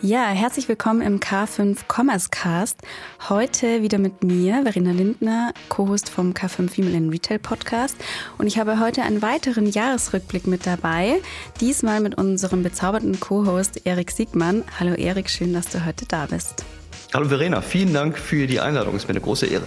[0.00, 2.82] Ja, herzlich willkommen im K5 Commerce Cast.
[3.28, 7.96] Heute wieder mit mir, Verena Lindner, Co-Host vom K5 Female in Retail Podcast.
[8.38, 11.20] Und ich habe heute einen weiteren Jahresrückblick mit dabei.
[11.60, 14.62] Diesmal mit unserem bezauberten Co-Host Erik Siegmann.
[14.78, 16.64] Hallo Erik, schön, dass du heute da bist.
[17.12, 18.94] Hallo Verena, vielen Dank für die Einladung.
[18.94, 19.66] Es ist mir eine große Ehre.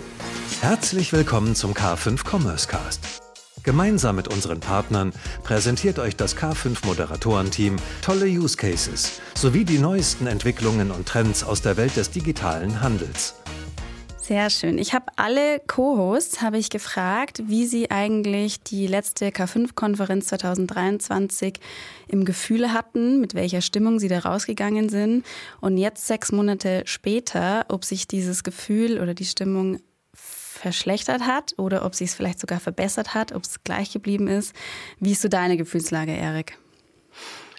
[0.62, 3.21] Herzlich willkommen zum K5 Commerce Cast.
[3.64, 10.26] Gemeinsam mit unseren Partnern präsentiert euch das K5 Moderatorenteam tolle Use Cases sowie die neuesten
[10.26, 13.36] Entwicklungen und Trends aus der Welt des digitalen Handels.
[14.18, 14.78] Sehr schön.
[14.78, 21.60] Ich habe alle Co-Hosts habe ich gefragt, wie sie eigentlich die letzte K5-Konferenz 2023
[22.08, 25.26] im Gefühl hatten, mit welcher Stimmung sie da rausgegangen sind
[25.60, 29.80] und jetzt sechs Monate später, ob sich dieses Gefühl oder die Stimmung
[30.62, 34.56] verschlechtert hat oder ob sie es vielleicht sogar verbessert hat, ob es gleich geblieben ist.
[35.00, 36.58] Wie ist so deine Gefühlslage, Erik?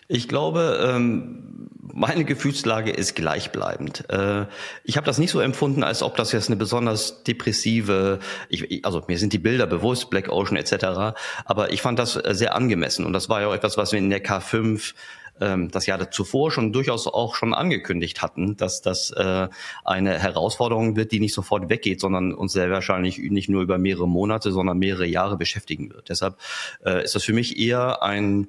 [0.08, 4.08] Ich glaube, ähm, meine Gefühlslage ist gleichbleibend.
[4.10, 4.46] Äh,
[4.84, 8.18] ich habe das nicht so empfunden, als ob das jetzt eine besonders depressive,
[8.48, 12.54] ich, also mir sind die Bilder bewusst, Black Ocean etc., aber ich fand das sehr
[12.54, 14.94] angemessen und das war ja auch etwas, was wir in der K5
[15.40, 19.48] ähm, das Jahr zuvor schon durchaus auch schon angekündigt hatten, dass das äh,
[19.84, 24.08] eine Herausforderung wird, die nicht sofort weggeht, sondern uns sehr wahrscheinlich nicht nur über mehrere
[24.08, 26.08] Monate, sondern mehrere Jahre beschäftigen wird.
[26.08, 26.36] Deshalb
[26.84, 28.48] äh, ist das für mich eher ein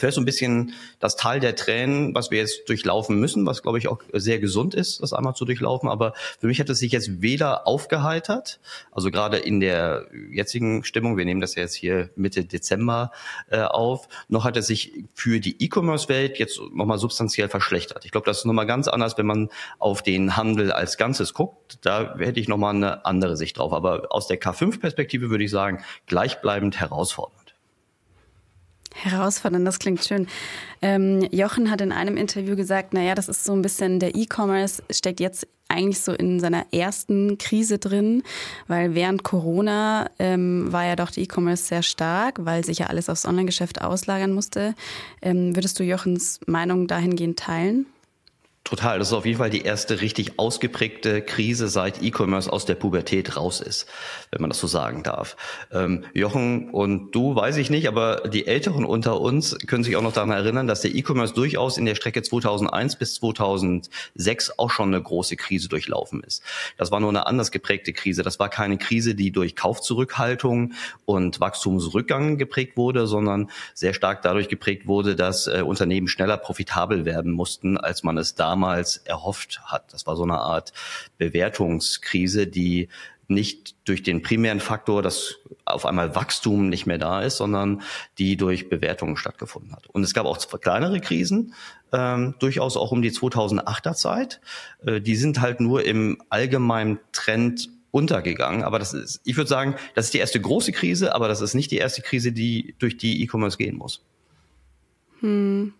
[0.00, 3.78] vielleicht so ein bisschen das Tal der Tränen, was wir jetzt durchlaufen müssen, was glaube
[3.78, 5.88] ich auch sehr gesund ist, das einmal zu durchlaufen.
[5.88, 11.16] Aber für mich hat es sich jetzt weder aufgeheitert, also gerade in der jetzigen Stimmung,
[11.16, 13.12] wir nehmen das ja jetzt hier Mitte Dezember
[13.50, 18.04] äh, auf, noch hat es sich für die E-Commerce-Welt jetzt nochmal substanziell verschlechtert.
[18.04, 21.78] Ich glaube, das ist nochmal ganz anders, wenn man auf den Handel als Ganzes guckt.
[21.82, 23.72] Da hätte ich nochmal eine andere Sicht drauf.
[23.72, 27.39] Aber aus der K5-Perspektive würde ich sagen, gleichbleibend herausfordernd.
[29.04, 30.26] Herausfordernd, das klingt schön.
[30.82, 34.82] Ähm, Jochen hat in einem Interview gesagt, naja, das ist so ein bisschen, der E-Commerce
[34.90, 38.22] steckt jetzt eigentlich so in seiner ersten Krise drin,
[38.66, 43.08] weil während Corona ähm, war ja doch der E-Commerce sehr stark, weil sich ja alles
[43.08, 44.74] aufs Online-Geschäft auslagern musste.
[45.22, 47.86] Ähm, würdest du Jochens Meinung dahingehend teilen?
[48.62, 48.98] Total.
[48.98, 53.36] Das ist auf jeden Fall die erste richtig ausgeprägte Krise, seit E-Commerce aus der Pubertät
[53.36, 53.88] raus ist,
[54.30, 55.36] wenn man das so sagen darf.
[55.72, 60.02] Ähm, Jochen und du, weiß ich nicht, aber die Älteren unter uns können sich auch
[60.02, 64.94] noch daran erinnern, dass der E-Commerce durchaus in der Strecke 2001 bis 2006 auch schon
[64.94, 66.42] eine große Krise durchlaufen ist.
[66.76, 68.22] Das war nur eine anders geprägte Krise.
[68.22, 70.74] Das war keine Krise, die durch Kaufzurückhaltung
[71.06, 77.04] und Wachstumsrückgang geprägt wurde, sondern sehr stark dadurch geprägt wurde, dass äh, Unternehmen schneller profitabel
[77.04, 79.92] werden mussten, als man es da damals erhofft hat.
[79.92, 80.72] Das war so eine Art
[81.18, 82.88] Bewertungskrise, die
[83.28, 87.82] nicht durch den primären Faktor, dass auf einmal Wachstum nicht mehr da ist, sondern
[88.18, 89.86] die durch Bewertungen stattgefunden hat.
[89.86, 91.54] Und es gab auch kleinere Krisen,
[91.92, 94.40] ähm, durchaus auch um die 2008er Zeit.
[94.84, 98.64] Äh, die sind halt nur im allgemeinen Trend untergegangen.
[98.64, 101.54] Aber das ist, ich würde sagen, das ist die erste große Krise, aber das ist
[101.54, 104.02] nicht die erste Krise, die durch die E-Commerce gehen muss.
[105.20, 105.74] Hm.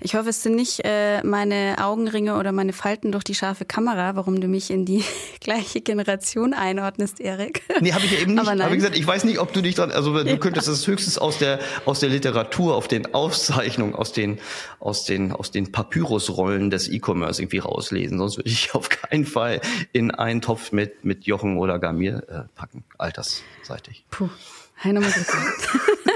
[0.00, 4.14] Ich hoffe, es sind nicht äh, meine Augenringe oder meine Falten durch die scharfe Kamera,
[4.14, 5.04] warum du mich in die
[5.40, 7.62] gleiche Generation einordnest, Erik.
[7.80, 8.48] Nee, habe ich ja eben nicht.
[8.48, 10.36] Aber Habe gesagt, ich weiß nicht, ob du dich dran, also du ja.
[10.36, 14.38] könntest es höchstens aus der aus der Literatur, auf den Aufzeichnungen, aus den
[14.78, 18.18] aus den aus den Papyrusrollen des E-Commerce irgendwie rauslesen.
[18.18, 19.60] Sonst würde ich auf keinen Fall
[19.92, 24.04] in einen Topf mit mit Jochen oder Gamir äh, packen, altersseitig.
[24.10, 24.28] Puh,
[24.84, 25.02] mal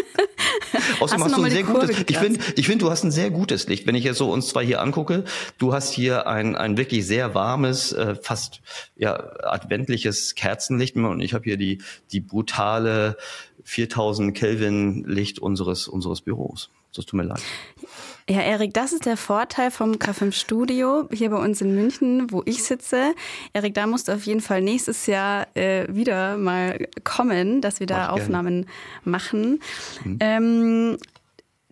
[1.01, 3.31] Außerdem hast, hast du ein sehr gutes, ich finde, ich finde, du hast ein sehr
[3.31, 3.87] gutes Licht.
[3.87, 5.25] Wenn ich jetzt so uns zwei hier angucke,
[5.59, 8.61] du hast hier ein, ein wirklich sehr warmes, äh, fast,
[8.97, 13.17] ja, adventliches Kerzenlicht und ich habe hier die, die brutale
[13.65, 16.71] 4000 Kelvin Licht unseres, unseres Büros.
[16.95, 17.43] Das tut mir leid.
[18.31, 22.43] Ja, Erik, das ist der Vorteil vom K5 Studio hier bei uns in München, wo
[22.45, 23.17] ich sitze.
[23.53, 27.89] Erik, da musst du auf jeden Fall nächstes Jahr äh, wieder mal kommen, dass wir
[27.89, 28.67] da Mach Aufnahmen gerne.
[29.03, 29.61] machen.
[30.05, 30.19] Mhm.
[30.21, 30.99] Ähm,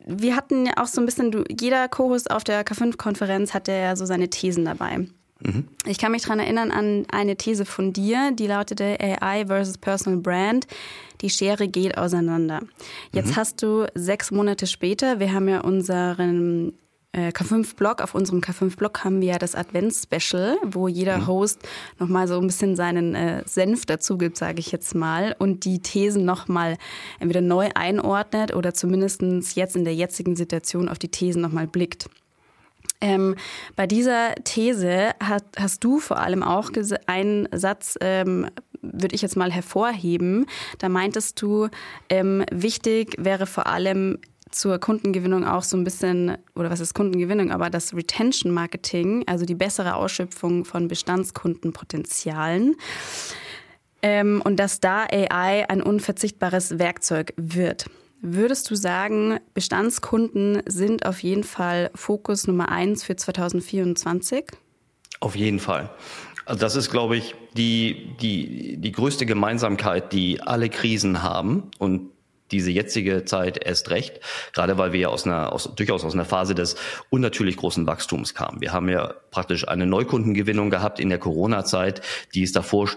[0.05, 3.95] wir hatten ja auch so ein bisschen, du, jeder Chorus auf der K5-Konferenz hatte ja
[3.95, 5.07] so seine Thesen dabei.
[5.41, 5.69] Mhm.
[5.87, 10.21] Ich kann mich daran erinnern an eine These von dir, die lautete AI versus Personal
[10.21, 10.67] Brand.
[11.21, 12.61] Die Schere geht auseinander.
[13.13, 13.37] Jetzt mhm.
[13.37, 16.73] hast du sechs Monate später, wir haben ja unseren
[17.13, 21.27] äh, K5-Blog, auf unserem K5-Blog haben wir ja das Advents-Special, wo jeder mhm.
[21.27, 21.61] Host
[21.99, 25.81] nochmal so ein bisschen seinen äh, Senf dazu gibt, sage ich jetzt mal, und die
[25.81, 26.77] Thesen nochmal
[27.19, 29.23] entweder neu einordnet oder zumindest
[29.55, 32.11] jetzt in der jetzigen Situation auf die Thesen nochmal blickt.
[33.01, 33.37] Ähm,
[33.77, 36.71] bei dieser These hat, hast du vor allem auch
[37.07, 38.51] einen Satz, ähm,
[38.83, 40.47] würde ich jetzt mal hervorheben.
[40.79, 41.69] Da meintest du,
[42.09, 44.19] ähm, wichtig wäre vor allem
[44.51, 49.45] zur Kundengewinnung auch so ein bisschen, oder was ist Kundengewinnung, aber das Retention Marketing, also
[49.45, 52.77] die bessere Ausschöpfung von Bestandskundenpotenzialen.
[54.01, 57.87] Ähm, und dass da AI ein unverzichtbares Werkzeug wird.
[58.21, 64.45] Würdest du sagen, Bestandskunden sind auf jeden Fall Fokus Nummer eins für 2024?
[65.21, 65.91] Auf jeden Fall.
[66.45, 72.11] Also das ist, glaube ich, die, die, die größte Gemeinsamkeit, die alle Krisen haben und
[72.51, 74.21] diese jetzige Zeit erst recht,
[74.53, 76.77] gerade weil wir ja aus einer, aus, durchaus aus einer Phase des
[77.11, 78.61] unnatürlich großen Wachstums kamen.
[78.61, 82.01] Wir haben ja praktisch eine Neukundengewinnung gehabt in der Corona-Zeit,
[82.35, 82.89] die es davor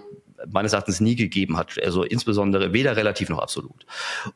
[0.50, 1.82] meines Erachtens nie gegeben hat.
[1.84, 3.86] Also insbesondere weder relativ noch absolut.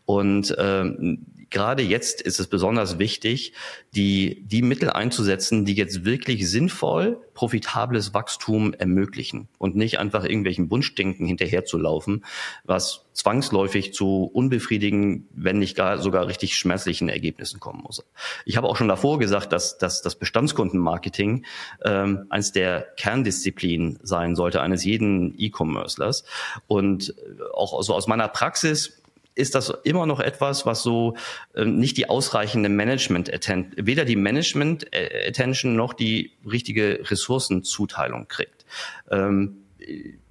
[0.06, 1.26] Und ähm,
[1.56, 3.54] gerade jetzt ist es besonders wichtig,
[3.96, 10.70] die, die Mittel einzusetzen, die jetzt wirklich sinnvoll profitables Wachstum ermöglichen und nicht einfach irgendwelchen
[10.70, 12.26] Wunschdenken hinterherzulaufen,
[12.66, 18.04] was zwangsläufig zu unbefriedigen, wenn nicht gar sogar richtig schmerzlichen Ergebnissen kommen muss.
[18.44, 21.46] Ich habe auch schon davor gesagt, dass, dass das Bestandskundenmarketing
[21.86, 26.26] ähm, eines der Kerndisziplinen sein sollte eines jeden E-Commercelers.
[26.68, 27.16] Und
[27.54, 29.02] auch so aus meiner Praxis
[29.36, 31.16] ist das immer noch etwas, was so
[31.54, 33.32] äh, nicht die ausreichende Management
[33.76, 38.66] weder die Management äh, Attention noch die richtige Ressourcenzuteilung kriegt.
[39.12, 39.66] Ähm,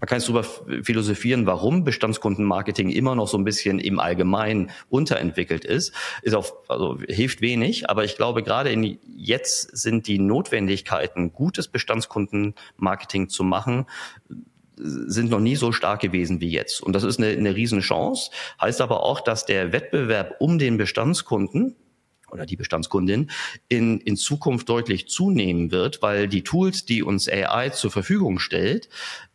[0.00, 0.44] man kann jetzt darüber
[0.82, 5.92] philosophieren, warum Bestandskundenmarketing immer noch so ein bisschen im Allgemeinen unterentwickelt ist.
[6.22, 11.68] Ist auch, also hilft wenig, aber ich glaube, gerade in jetzt sind die Notwendigkeiten, gutes
[11.68, 13.86] Bestandskundenmarketing zu machen,
[14.76, 16.82] sind noch nie so stark gewesen wie jetzt.
[16.82, 18.30] Und das ist eine, eine Riesenchance.
[18.60, 21.76] Heißt aber auch, dass der Wettbewerb um den Bestandskunden
[22.34, 23.30] oder die Bestandskundin
[23.68, 28.88] in, in Zukunft deutlich zunehmen wird, weil die Tools, die uns AI zur Verfügung stellt,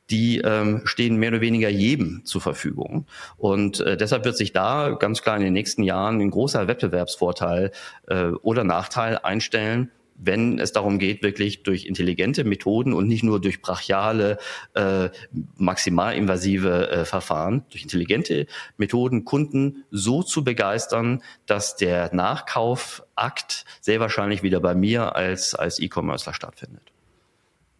[0.10, 3.06] die ähm, stehen mehr oder weniger jedem zur Verfügung.
[3.38, 7.72] Und äh, deshalb wird sich da ganz klar in den nächsten Jahren ein großer Wettbewerbsvorteil
[8.08, 13.40] äh, oder Nachteil einstellen, wenn es darum geht, wirklich durch intelligente Methoden und nicht nur
[13.40, 14.38] durch brachiale,
[14.74, 15.10] äh,
[15.58, 18.46] maximalinvasive äh, Verfahren, durch intelligente
[18.78, 25.80] Methoden Kunden so zu begeistern, dass der Nachkaufakt sehr wahrscheinlich wieder bei mir als, als
[25.80, 26.92] E-Commercer stattfindet.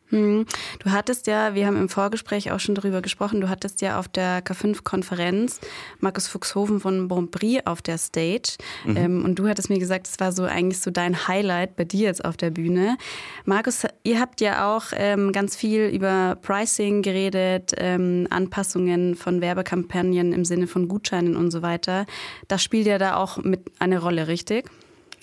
[0.10, 0.46] Hm.
[0.80, 4.08] Du hattest ja, wir haben im Vorgespräch auch schon darüber gesprochen, du hattest ja auf
[4.08, 5.60] der K5-Konferenz
[6.00, 8.58] Markus Fuchshofen von Bonprix auf der Stage.
[8.86, 8.98] Mhm.
[8.98, 12.08] Ähm, und du hattest mir gesagt, es war so eigentlich so dein Highlight bei dir
[12.08, 12.98] jetzt auf der Bühne.
[13.46, 20.34] Markus, ihr habt ja auch ähm, ganz viel über Pricing geredet, ähm, Anpassungen von Werbekampagnen
[20.34, 22.06] im Sinne von Gutscheinen und so weiter.
[22.48, 24.70] Das spielt ja da auch mit eine Rolle, richtig?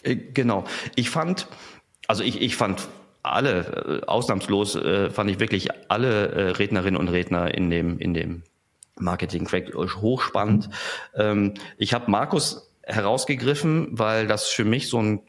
[0.02, 0.64] Äh, genau.
[0.94, 1.48] Ich fand,
[2.06, 2.88] also ich, ich fand
[3.32, 8.14] alle, äh, ausnahmslos äh, fand ich wirklich alle äh, Rednerinnen und Redner in dem, in
[8.14, 8.42] dem
[8.98, 10.70] Marketing-Track hochspannend.
[11.14, 15.20] Ähm, ich habe Markus herausgegriffen, weil das für mich so ein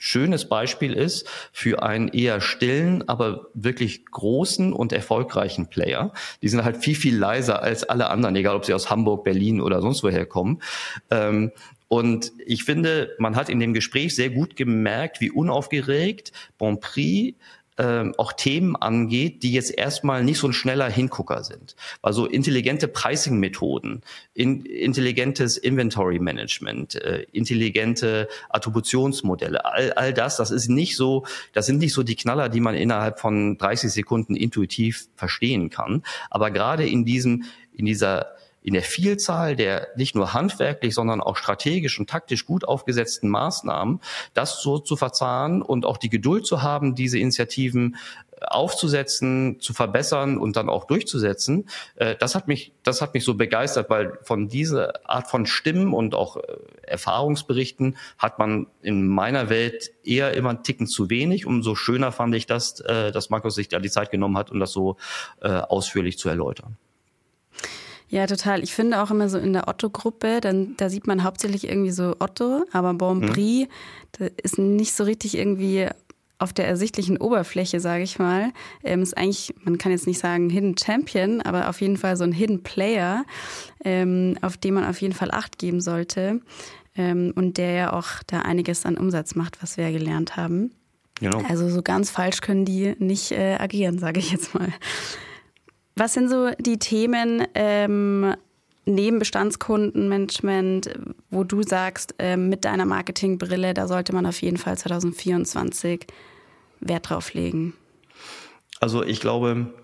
[0.00, 6.12] schönes Beispiel ist für einen eher stillen, aber wirklich großen und erfolgreichen Player.
[6.40, 9.60] Die sind halt viel, viel leiser als alle anderen, egal ob sie aus Hamburg, Berlin
[9.60, 10.62] oder sonst woher kommen.
[11.10, 11.52] Ähm,
[11.92, 17.34] und ich finde, man hat in dem Gespräch sehr gut gemerkt, wie unaufgeregt Bonprix
[17.78, 21.74] ähm, auch Themen angeht, die jetzt erstmal nicht so ein schneller Hingucker sind.
[22.00, 24.02] Also intelligente Pricing-Methoden,
[24.34, 31.80] in, intelligentes Inventory-Management, äh, intelligente Attributionsmodelle, all, all das, das ist nicht so, das sind
[31.80, 36.04] nicht so die Knaller, die man innerhalb von 30 Sekunden intuitiv verstehen kann.
[36.30, 41.36] Aber gerade in diesem, in dieser in der Vielzahl der nicht nur handwerklich, sondern auch
[41.36, 44.00] strategisch und taktisch gut aufgesetzten Maßnahmen,
[44.34, 47.96] das so zu verzahnen und auch die Geduld zu haben, diese Initiativen
[48.32, 53.24] äh, aufzusetzen, zu verbessern und dann auch durchzusetzen, äh, das hat mich, das hat mich
[53.24, 56.42] so begeistert, weil von dieser Art von Stimmen und auch äh,
[56.82, 61.46] Erfahrungsberichten hat man in meiner Welt eher immer einen Ticken zu wenig.
[61.46, 64.72] Umso schöner fand ich das, dass Markus sich da die Zeit genommen hat, um das
[64.72, 64.96] so
[65.40, 66.76] ausführlich zu erläutern.
[68.10, 68.64] Ja, total.
[68.64, 72.16] Ich finde auch immer so in der Otto-Gruppe, dann da sieht man hauptsächlich irgendwie so
[72.18, 73.68] Otto, aber Bonprix
[74.18, 74.28] mhm.
[74.42, 75.86] ist nicht so richtig irgendwie
[76.40, 78.52] auf der ersichtlichen Oberfläche, sage ich mal.
[78.82, 82.24] Ähm, ist eigentlich, man kann jetzt nicht sagen Hidden Champion, aber auf jeden Fall so
[82.24, 83.24] ein Hidden Player,
[83.84, 86.40] ähm, auf den man auf jeden Fall Acht geben sollte
[86.96, 90.72] ähm, und der ja auch da einiges an Umsatz macht, was wir ja gelernt haben.
[91.20, 91.42] Genau.
[91.48, 94.72] Also so ganz falsch können die nicht äh, agieren, sage ich jetzt mal.
[96.00, 98.34] Was sind so die Themen ähm,
[98.86, 100.94] neben Bestandskundenmanagement,
[101.28, 106.06] wo du sagst, äh, mit deiner Marketingbrille, da sollte man auf jeden Fall 2024
[106.80, 107.74] Wert drauf legen?
[108.80, 109.74] Also ich glaube,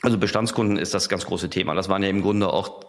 [0.00, 1.76] also Bestandskunden ist das ganz große Thema.
[1.76, 2.80] Das waren ja im Grunde auch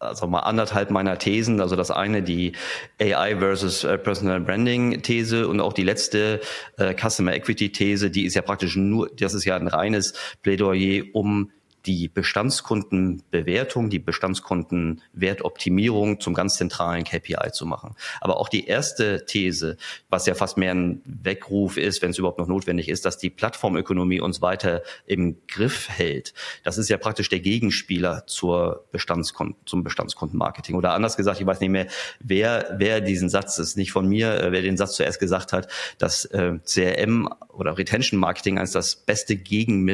[0.00, 1.60] also mal anderthalb meiner Thesen.
[1.60, 2.54] Also das eine die
[3.00, 6.40] AI versus äh, Personal Branding These und auch die letzte
[6.76, 11.04] äh, Customer Equity These, die ist ja praktisch nur, das ist ja ein reines Plädoyer,
[11.12, 11.52] um
[11.86, 17.94] die Bestandskundenbewertung, die Bestandskundenwertoptimierung zum ganz zentralen KPI zu machen.
[18.20, 19.76] Aber auch die erste These,
[20.08, 23.30] was ja fast mehr ein Weckruf ist, wenn es überhaupt noch notwendig ist, dass die
[23.30, 26.34] Plattformökonomie uns weiter im Griff hält.
[26.64, 30.74] Das ist ja praktisch der Gegenspieler zur Bestandskunden, zum Bestandskundenmarketing.
[30.74, 31.86] Oder anders gesagt, ich weiß nicht mehr,
[32.20, 35.68] wer, wer diesen Satz, ist nicht von mir, äh, wer den Satz zuerst gesagt hat,
[35.98, 39.84] dass äh, CRM oder Retention Marketing als das beste Gegen,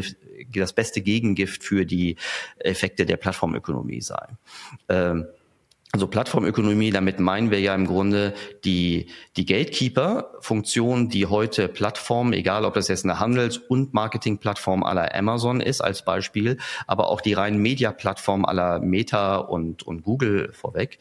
[0.61, 2.17] das beste Gegengift für die
[2.59, 4.27] Effekte der Plattformökonomie sei.
[4.89, 5.27] Ähm,
[5.95, 8.33] also Plattformökonomie, damit meinen wir ja im Grunde
[8.65, 15.15] die, die Gatekeeper-Funktion, die heute Plattformen, egal ob das jetzt eine Handels- und Marketing-Plattform aller
[15.15, 16.57] Amazon ist als Beispiel,
[16.87, 20.99] aber auch die reinen Media-Plattform aller Meta und, und Google vorweg,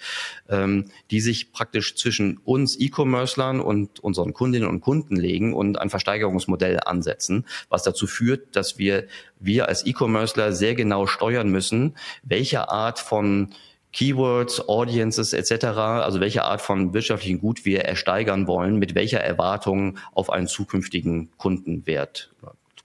[0.49, 5.89] ähm, die sich praktisch zwischen uns E-Commerclern und unseren Kundinnen und Kunden legen und ein
[5.89, 9.07] Versteigerungsmodell ansetzen, was dazu führt, dass wir,
[9.39, 13.51] wir als E-Commercer sehr genau steuern müssen, welche Art von
[13.93, 19.97] Keywords, Audiences etc., also welche Art von wirtschaftlichen Gut wir ersteigern wollen, mit welcher Erwartung
[20.13, 22.31] auf einen zukünftigen Kundenwert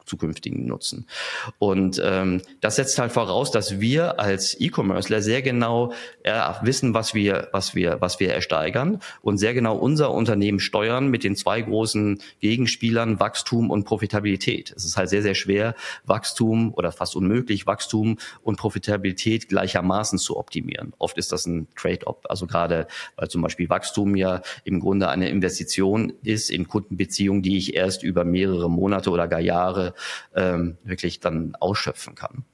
[0.07, 1.07] zukünftigen Nutzen.
[1.59, 6.33] Und ähm, das setzt halt voraus, dass wir als E-Commercer sehr genau äh,
[6.63, 11.25] wissen, was wir, was wir, was wir ersteigern und sehr genau unser Unternehmen steuern mit
[11.25, 14.73] den zwei großen Gegenspielern Wachstum und Profitabilität.
[14.77, 20.37] Es ist halt sehr, sehr schwer, Wachstum oder fast unmöglich, Wachstum und Profitabilität gleichermaßen zu
[20.37, 20.93] optimieren.
[20.99, 22.19] Oft ist das ein Trade-off.
[22.29, 22.87] Also gerade,
[23.17, 28.03] weil zum Beispiel Wachstum ja im Grunde eine Investition ist in Kundenbeziehungen, die ich erst
[28.03, 29.95] über mehrere Monate oder gar Jahre
[30.35, 32.45] ähm, wirklich dann ausschöpfen kann.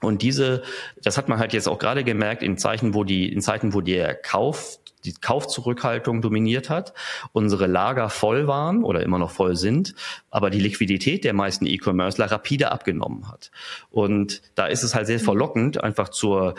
[0.00, 0.62] Und diese,
[1.02, 3.80] das hat man halt jetzt auch gerade gemerkt in Zeichen, wo die, in Zeiten, wo
[3.80, 6.94] der Kauf die Kaufzurückhaltung dominiert hat,
[7.32, 9.94] unsere Lager voll waren oder immer noch voll sind,
[10.30, 13.50] aber die Liquidität der meisten E-Commercer rapide abgenommen hat.
[13.90, 16.54] Und da ist es halt sehr verlockend, einfach zur,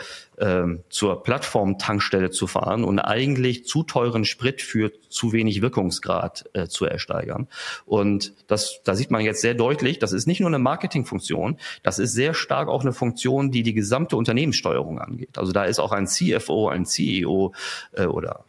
[0.88, 6.84] zur Plattform-Tankstelle zu fahren und eigentlich zu teuren Sprit für zu wenig Wirkungsgrad äh, zu
[6.86, 7.46] ersteigern.
[7.86, 11.98] Und das, da sieht man jetzt sehr deutlich, das ist nicht nur eine Marketingfunktion, das
[11.98, 15.38] ist sehr stark auch eine Funktion, die die gesamte Unternehmenssteuerung angeht.
[15.38, 17.54] Also da ist auch ein CFO, ein CEO
[17.92, 18.44] äh, oder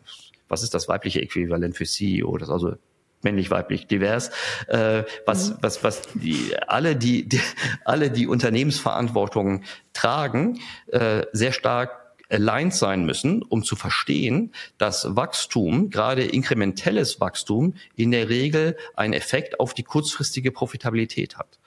[0.48, 2.38] was ist das weibliche Äquivalent für CEO?
[2.38, 2.75] Das also
[3.22, 4.30] männlich, weiblich, divers,
[4.68, 5.58] äh, was, mhm.
[5.62, 7.42] was, was die, alle, die, die,
[7.84, 15.90] alle, die Unternehmensverantwortung tragen, äh, sehr stark aligned sein müssen, um zu verstehen, dass Wachstum,
[15.90, 21.60] gerade inkrementelles Wachstum, in der Regel einen Effekt auf die kurzfristige Profitabilität hat.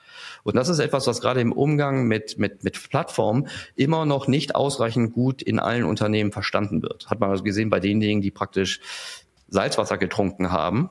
[0.43, 4.55] Und das ist etwas, was gerade im Umgang mit, mit, mit Plattformen immer noch nicht
[4.55, 7.09] ausreichend gut in allen Unternehmen verstanden wird.
[7.09, 8.81] Hat man also gesehen bei denjenigen, die praktisch
[9.47, 10.89] Salzwasser getrunken haben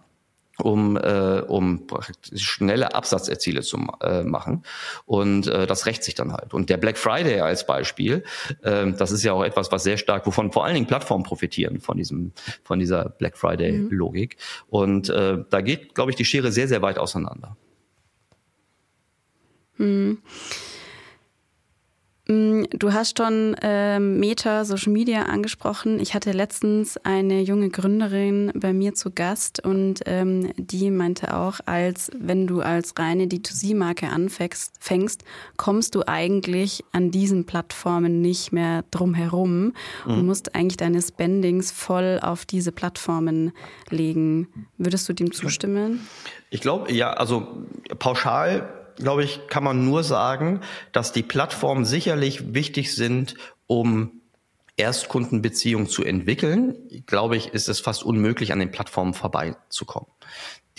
[0.62, 1.87] um, äh, um
[2.35, 4.65] schnelle Absatzerziele zu äh, machen.
[5.07, 6.55] Und äh, das rächt sich dann halt.
[6.55, 8.25] Und der Black Friday als Beispiel,
[8.62, 11.81] äh, das ist ja auch etwas, was sehr stark, wovon vor allen Dingen Plattformen profitieren
[11.81, 12.33] von diesem,
[12.65, 14.37] von dieser Black Friday-Logik.
[14.37, 14.65] Mhm.
[14.71, 17.57] Und äh, da geht, glaube ich, die Schere sehr, sehr weit auseinander.
[19.77, 20.19] Hm.
[22.30, 22.66] Hm.
[22.70, 25.99] Du hast schon äh, Meta Social Media angesprochen.
[25.99, 31.61] Ich hatte letztens eine junge Gründerin bei mir zu Gast und ähm, die meinte auch,
[31.64, 35.25] als wenn du als reine D2C-Marke anfängst, fängst,
[35.56, 39.73] kommst du eigentlich an diesen Plattformen nicht mehr drum herum
[40.04, 40.12] mhm.
[40.12, 43.52] und musst eigentlich deine Spendings voll auf diese Plattformen
[43.88, 44.49] legen.
[44.76, 46.06] Würdest du dem zustimmen?
[46.50, 47.64] Ich glaube, ja, also
[47.99, 48.68] pauschal
[48.99, 50.61] glaube ich, kann man nur sagen,
[50.93, 53.35] dass die Plattformen sicherlich wichtig sind,
[53.67, 54.21] um
[54.76, 56.76] Erstkundenbeziehungen zu entwickeln.
[57.07, 60.11] Glaube ich, ist es fast unmöglich, an den Plattformen vorbeizukommen.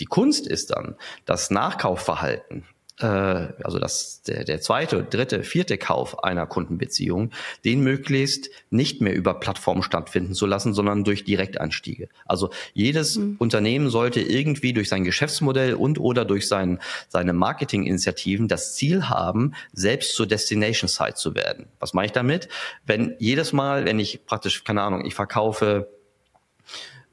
[0.00, 0.96] Die Kunst ist dann,
[1.26, 2.64] das Nachkaufverhalten
[3.06, 7.30] also das, der, der zweite, dritte, vierte Kauf einer Kundenbeziehung,
[7.64, 12.08] den möglichst nicht mehr über Plattformen stattfinden zu lassen, sondern durch Direktanstiege.
[12.26, 13.36] Also jedes mhm.
[13.38, 16.78] Unternehmen sollte irgendwie durch sein Geschäftsmodell und oder durch sein,
[17.08, 21.66] seine Marketinginitiativen das Ziel haben, selbst zur Destination Site zu werden.
[21.78, 22.48] Was meine ich damit?
[22.86, 25.88] Wenn jedes Mal, wenn ich praktisch, keine Ahnung, ich verkaufe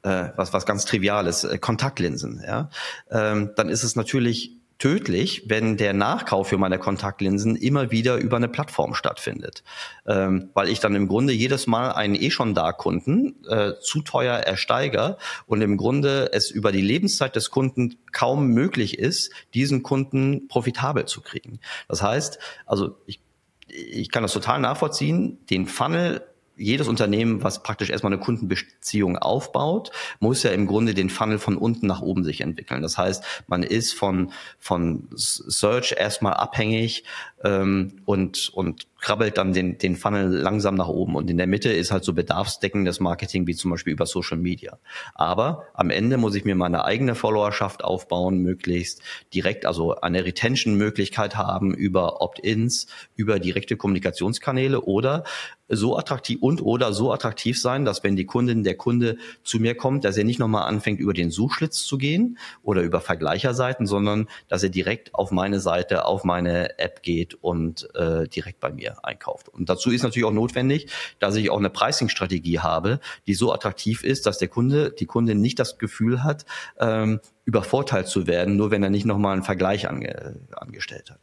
[0.04, 2.70] äh, was, was ganz Triviales, äh, Kontaktlinsen, ja,
[3.10, 8.38] ähm, dann ist es natürlich tödlich, wenn der Nachkauf für meine Kontaktlinsen immer wieder über
[8.38, 9.64] eine Plattform stattfindet.
[10.06, 14.02] Ähm, weil ich dann im Grunde jedes Mal einen eh schon da Kunden äh, zu
[14.02, 15.18] teuer ersteiger
[15.48, 21.06] und im Grunde es über die Lebenszeit des Kunden kaum möglich ist, diesen Kunden profitabel
[21.06, 21.60] zu kriegen.
[21.88, 23.20] Das heißt, also ich,
[23.68, 26.22] ich kann das total nachvollziehen, den Funnel
[26.58, 31.58] jedes Unternehmen, was praktisch erstmal eine Kundenbeziehung aufbaut, muss ja im Grunde den Funnel von
[31.58, 32.82] unten nach oben sich entwickeln.
[32.82, 37.04] Das heißt, man ist von, von Search erstmal abhängig
[37.44, 41.16] ähm, und, und krabbelt dann den, den Funnel langsam nach oben.
[41.16, 44.80] Und in der Mitte ist halt so bedarfsdeckendes Marketing, wie zum Beispiel über Social Media.
[45.14, 49.02] Aber am Ende muss ich mir meine eigene Followerschaft aufbauen, möglichst
[49.34, 55.24] direkt, also eine Retention-Möglichkeit haben über Opt-ins, über direkte Kommunikationskanäle oder
[55.70, 59.76] so attraktiv und oder so attraktiv sein, dass wenn die Kundin, der Kunde zu mir
[59.76, 64.28] kommt, dass er nicht nochmal anfängt, über den Suchschlitz zu gehen oder über Vergleicherseiten, sondern
[64.48, 69.04] dass er direkt auf meine Seite, auf meine App geht und äh, direkt bei mir
[69.04, 69.50] einkauft.
[69.50, 74.04] Und dazu ist natürlich auch notwendig, dass ich auch eine Pricing-Strategie habe, die so attraktiv
[74.04, 76.46] ist, dass der Kunde, die Kundin nicht das Gefühl hat,
[76.80, 81.20] ähm, übervorteilt zu werden, nur wenn er nicht nochmal einen Vergleich ange, angestellt hat.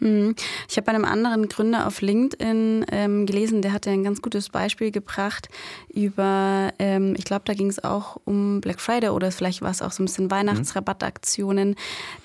[0.00, 0.34] Hm.
[0.68, 4.48] Ich habe bei einem anderen Gründer auf LinkedIn ähm, gelesen, der hatte ein ganz gutes
[4.48, 5.48] Beispiel gebracht
[5.92, 9.82] über, ähm, ich glaube, da ging es auch um Black Friday oder vielleicht war es
[9.82, 11.74] auch so ein bisschen Weihnachtsrabattaktionen,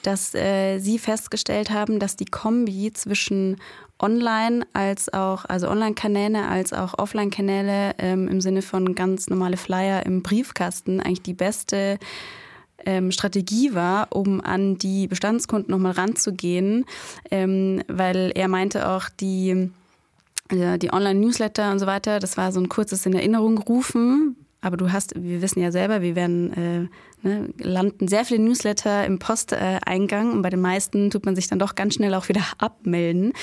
[0.04, 3.58] dass äh, sie festgestellt haben, dass die Kombi zwischen
[4.00, 10.06] Online als auch, also Online-Kanäle als auch Offline-Kanäle ähm, im Sinne von ganz normale Flyer
[10.06, 12.00] im Briefkasten eigentlich die beste
[12.86, 16.86] ähm, Strategie war, um an die Bestandskunden nochmal ranzugehen,
[17.32, 19.70] ähm, weil er meinte auch, die,
[20.52, 24.36] die Online-Newsletter und so weiter, das war so ein kurzes in Erinnerung rufen.
[24.64, 29.06] Aber du hast, wir wissen ja selber, wir werden äh, ne, landen sehr viele Newsletter
[29.06, 32.44] im Posteingang und bei den meisten tut man sich dann doch ganz schnell auch wieder
[32.60, 33.34] abmelden.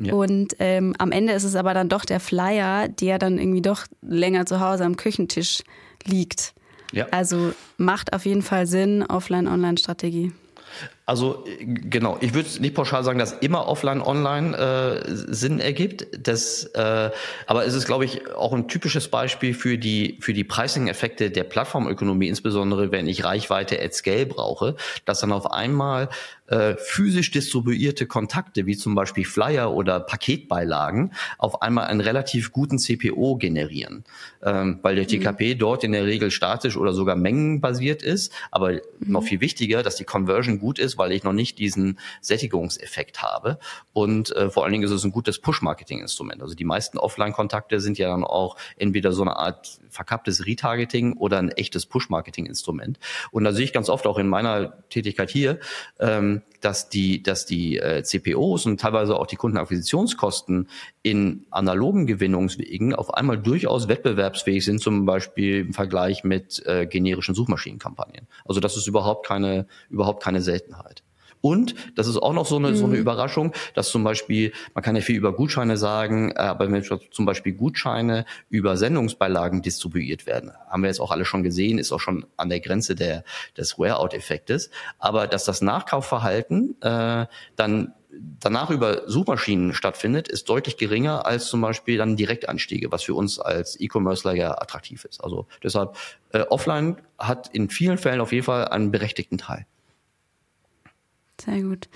[0.00, 0.12] Ja.
[0.12, 3.86] Und ähm, am Ende ist es aber dann doch der Flyer, der dann irgendwie doch
[4.02, 5.62] länger zu Hause am Küchentisch
[6.04, 6.52] liegt.
[6.92, 7.06] Ja.
[7.10, 10.32] Also macht auf jeden Fall Sinn, Offline-Online-Strategie.
[11.08, 16.04] Also genau, ich würde nicht pauschal sagen, dass immer offline online äh, Sinn ergibt.
[16.18, 17.10] Das, äh,
[17.46, 21.44] aber es ist, glaube ich, auch ein typisches Beispiel für die für die Pricing-Effekte der
[21.44, 26.08] Plattformökonomie, insbesondere wenn ich Reichweite at Scale brauche, dass dann auf einmal
[26.48, 32.78] äh, physisch distribuierte Kontakte wie zum Beispiel Flyer oder Paketbeilagen auf einmal einen relativ guten
[32.78, 34.04] CPO generieren,
[34.42, 35.58] ähm, weil der TKP mhm.
[35.58, 38.32] dort in der Regel statisch oder sogar mengenbasiert ist.
[38.50, 38.80] Aber mhm.
[39.00, 43.58] noch viel wichtiger, dass die Conversion gut ist weil ich noch nicht diesen Sättigungseffekt habe.
[43.92, 46.42] Und äh, vor allen Dingen ist es ein gutes Push-Marketing-Instrument.
[46.42, 51.38] Also die meisten Offline-Kontakte sind ja dann auch entweder so eine Art verkapptes Retargeting oder
[51.38, 52.98] ein echtes Push-Marketing-Instrument.
[53.30, 55.58] Und da sehe ich ganz oft auch in meiner Tätigkeit hier,
[55.98, 60.68] ähm, dass die, dass die äh, CPOs und teilweise auch die Kundenakquisitionskosten
[61.02, 67.36] in analogen Gewinnungswegen auf einmal durchaus wettbewerbsfähig sind, zum Beispiel im Vergleich mit äh, generischen
[67.36, 68.26] Suchmaschinenkampagnen.
[68.44, 71.04] Also das ist überhaupt keine, überhaupt keine Seltenheit.
[71.40, 72.76] Und das ist auch noch so eine, mhm.
[72.76, 73.00] so eine mhm.
[73.00, 77.26] Überraschung, dass zum Beispiel, man kann ja viel über Gutscheine sagen, äh, aber wenn zum
[77.26, 82.00] Beispiel Gutscheine über Sendungsbeilagen distribuiert werden, haben wir jetzt auch alle schon gesehen, ist auch
[82.00, 83.24] schon an der Grenze der,
[83.56, 84.70] des Wear-out-Effektes.
[84.98, 87.92] Aber dass das Nachkaufverhalten äh, dann
[88.40, 93.38] danach über Suchmaschinen stattfindet, ist deutlich geringer als zum Beispiel dann Direktanstiege, was für uns
[93.38, 95.22] als E-Commercer ja attraktiv ist.
[95.22, 95.96] Also deshalb,
[96.30, 99.66] äh, offline hat in vielen Fällen auf jeden Fall einen berechtigten Teil.
[101.46, 101.88] Sehr gut.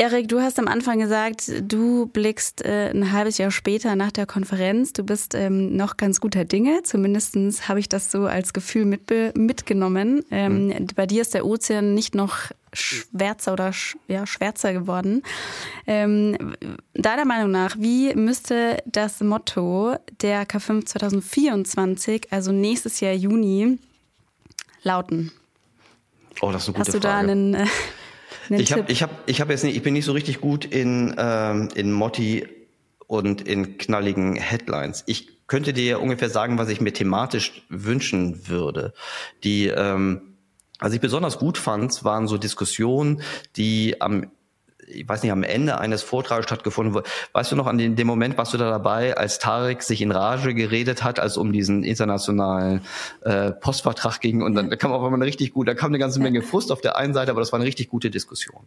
[0.00, 4.24] Erik, du hast am Anfang gesagt, du blickst äh, ein halbes Jahr später nach der
[4.24, 4.94] Konferenz.
[4.94, 6.82] Du bist ähm, noch ganz guter Dinge.
[6.84, 7.36] Zumindest
[7.68, 10.24] habe ich das so als Gefühl mit, mitgenommen.
[10.30, 10.86] Ähm, mhm.
[10.96, 13.72] Bei dir ist der Ozean nicht noch schwärzer oder
[14.08, 15.22] ja, schwärzer geworden.
[15.86, 16.56] Ähm,
[16.94, 23.78] deiner Meinung nach, wie müsste das Motto der K5 2024, also nächstes Jahr Juni,
[24.82, 25.30] lauten?
[26.40, 27.26] Oh, das ist eine gute Hast du Frage.
[27.26, 27.66] da einen, äh,
[28.48, 30.64] einen ich habe ich hab, ich hab jetzt nicht, ich bin nicht so richtig gut
[30.64, 32.46] in ähm, in Motti
[33.06, 35.02] und in knalligen Headlines.
[35.06, 38.94] Ich könnte dir ungefähr sagen, was ich mir thematisch wünschen würde.
[39.42, 40.30] Die ähm,
[40.80, 43.22] was ich besonders gut fand, waren so Diskussionen,
[43.56, 44.30] die am
[44.90, 47.02] ich weiß nicht, am Ende eines Vortrags stattgefunden.
[47.32, 50.12] Weißt du noch an den, dem Moment, warst du da dabei, als Tarek sich in
[50.12, 52.82] Rage geredet hat, als um diesen internationalen
[53.22, 55.98] äh, Postvertrag ging und dann da kam auf einmal eine richtig gut, da kam eine
[55.98, 58.66] ganze Menge Frust auf der einen Seite, aber das war eine richtig gute Diskussion.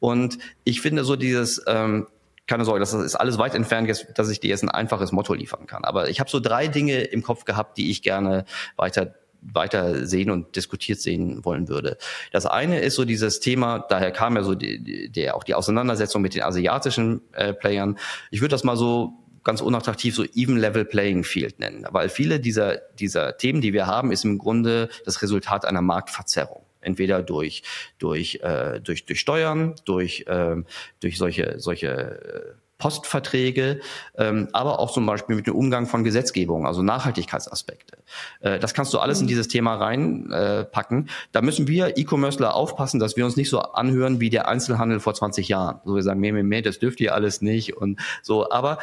[0.00, 2.06] Und ich finde so dieses ähm,
[2.46, 5.66] keine Sorge, das ist alles weit entfernt, dass ich dir jetzt ein einfaches Motto liefern
[5.66, 5.84] kann.
[5.84, 8.44] Aber ich habe so drei Dinge im Kopf gehabt, die ich gerne
[8.76, 9.14] weiter
[9.52, 11.98] weiter sehen und diskutiert sehen wollen würde.
[12.32, 16.22] Das eine ist so dieses Thema, daher kam ja so die, der, auch die Auseinandersetzung
[16.22, 17.98] mit den asiatischen äh, Playern.
[18.30, 19.12] Ich würde das mal so
[19.44, 23.86] ganz unattraktiv so Even Level Playing Field nennen, weil viele dieser, dieser Themen, die wir
[23.86, 27.62] haben, ist im Grunde das Resultat einer Marktverzerrung entweder durch
[27.98, 30.56] durch äh, durch durch Steuern, durch äh,
[31.00, 33.80] durch solche solche Postverträge,
[34.16, 37.98] ähm, aber auch zum Beispiel mit dem Umgang von Gesetzgebung, also Nachhaltigkeitsaspekte.
[38.40, 39.28] Äh, das kannst du alles in mhm.
[39.28, 41.06] dieses Thema reinpacken.
[41.06, 45.00] Äh, da müssen wir E-Commercer aufpassen, dass wir uns nicht so anhören wie der Einzelhandel
[45.00, 45.80] vor 20 Jahren.
[45.84, 48.50] So wir sagen, mehr, mehr, mehr, das dürft ihr alles nicht und so.
[48.50, 48.78] Aber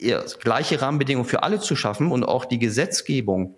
[0.00, 3.56] ja, gleiche Rahmenbedingungen für alle zu schaffen und auch die Gesetzgebung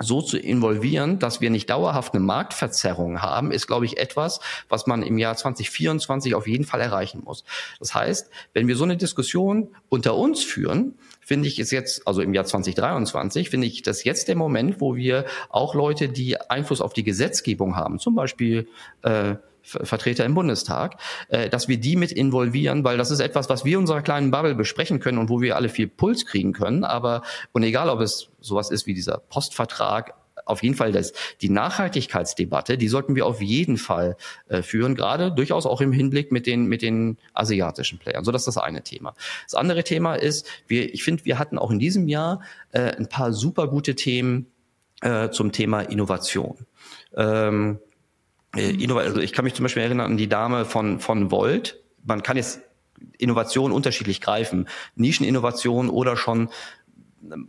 [0.00, 4.86] so zu involvieren, dass wir nicht dauerhaft eine Marktverzerrung haben, ist, glaube ich, etwas, was
[4.86, 7.44] man im Jahr 2024 auf jeden Fall erreichen muss.
[7.78, 12.22] Das heißt, wenn wir so eine Diskussion unter uns führen, finde ich es jetzt, also
[12.22, 16.80] im Jahr 2023, finde ich das jetzt der Moment, wo wir auch Leute, die Einfluss
[16.80, 18.68] auf die Gesetzgebung haben, zum Beispiel
[19.02, 20.96] äh, Vertreter im Bundestag,
[21.28, 24.54] äh, dass wir die mit involvieren, weil das ist etwas, was wir unserer kleinen Bubble
[24.54, 26.84] besprechen können und wo wir alle viel Puls kriegen können.
[26.84, 30.14] Aber und egal, ob es sowas ist wie dieser Postvertrag,
[30.50, 34.16] auf jeden Fall das, die Nachhaltigkeitsdebatte, die sollten wir auf jeden Fall
[34.48, 38.24] äh, führen, gerade durchaus auch im Hinblick mit den, mit den asiatischen Playern.
[38.24, 39.14] So, das ist das eine Thema.
[39.44, 42.42] Das andere Thema ist, wir, ich finde, wir hatten auch in diesem Jahr
[42.72, 44.46] äh, ein paar super gute Themen
[45.02, 46.66] äh, zum Thema Innovation.
[47.16, 47.89] Ähm, äh,
[48.52, 51.80] also ich kann mich zum Beispiel erinnern an die Dame von, von Volt.
[52.04, 52.60] Man kann jetzt
[53.18, 54.68] Innovation unterschiedlich greifen.
[54.96, 56.50] Nischeninnovation oder schon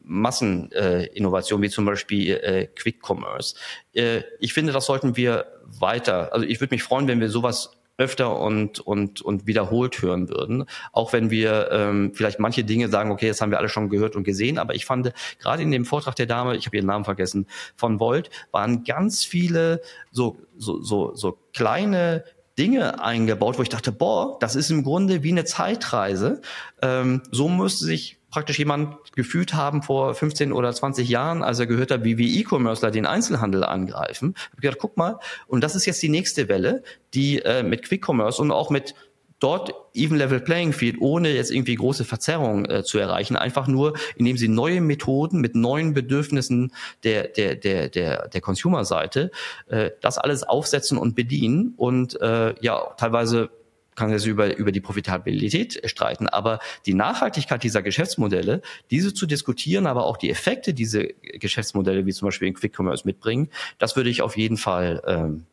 [0.03, 3.55] Masseninnovation, äh, wie zum Beispiel äh, Quick Commerce.
[3.93, 7.80] Äh, ich finde, das sollten wir weiter, also ich würde mich freuen, wenn wir sowas
[7.97, 10.65] öfter und, und, und wiederholt hören würden.
[10.91, 14.15] Auch wenn wir ähm, vielleicht manche Dinge sagen, okay, das haben wir alle schon gehört
[14.15, 17.05] und gesehen, aber ich fand gerade in dem Vortrag der Dame, ich habe ihren Namen
[17.05, 22.23] vergessen, von Volt, waren ganz viele so, so, so, so kleine
[22.57, 26.41] Dinge eingebaut, wo ich dachte, boah, das ist im Grunde wie eine Zeitreise.
[26.81, 31.67] Ähm, so müsste sich praktisch jemand gefühlt haben vor 15 oder 20 Jahren, als er
[31.67, 34.33] gehört hat, wie wir E-Commercer den Einzelhandel angreifen.
[34.35, 37.83] Ich habe gedacht, guck mal, und das ist jetzt die nächste Welle, die äh, mit
[37.83, 38.95] Quick Commerce und auch mit
[39.41, 43.93] dort even level playing field, ohne jetzt irgendwie große Verzerrungen äh, zu erreichen, einfach nur,
[44.15, 46.71] indem sie neue Methoden mit neuen Bedürfnissen
[47.03, 49.31] der der der der der Consumer-Seite
[49.67, 53.49] äh, das alles aufsetzen und bedienen und äh, ja teilweise
[53.95, 59.85] kann jetzt über, über die Profitabilität streiten, aber die Nachhaltigkeit dieser Geschäftsmodelle, diese zu diskutieren,
[59.85, 63.49] aber auch die Effekte diese Geschäftsmodelle, wie zum Beispiel in Quick Commerce mitbringen,
[63.79, 65.45] das würde ich auf jeden Fall ähm,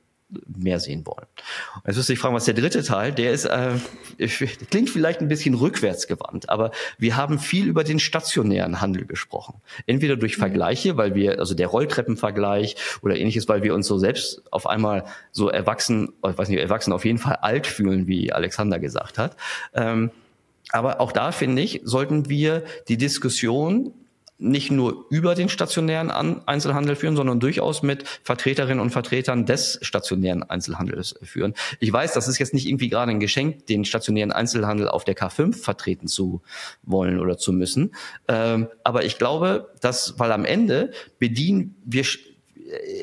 [0.47, 1.27] mehr sehen wollen.
[1.87, 3.77] Jetzt müsste ich fragen, was der dritte Teil, der ist, äh,
[4.71, 9.61] klingt vielleicht ein bisschen rückwärtsgewandt, aber wir haben viel über den stationären Handel gesprochen.
[9.87, 10.41] Entweder durch mhm.
[10.41, 15.05] Vergleiche, weil wir, also der Rolltreppenvergleich oder ähnliches, weil wir uns so selbst auf einmal
[15.33, 19.37] so erwachsen, ich weiß nicht, erwachsen auf jeden Fall alt fühlen, wie Alexander gesagt hat.
[19.75, 20.11] Ähm,
[20.71, 23.95] aber auch da finde ich, sollten wir die Diskussion
[24.39, 30.45] nicht nur über den stationären Einzelhandel führen, sondern durchaus mit Vertreterinnen und Vertretern des stationären
[30.45, 31.55] Einzelhandels führen.
[31.81, 35.17] Ich weiß, das ist jetzt nicht irgendwie gerade ein Geschenk, den stationären Einzelhandel auf der
[35.17, 36.41] K5 vertreten zu
[36.85, 37.95] wollen oder zu müssen.
[38.29, 42.05] Ähm, aber ich glaube, dass, weil am Ende bedienen wir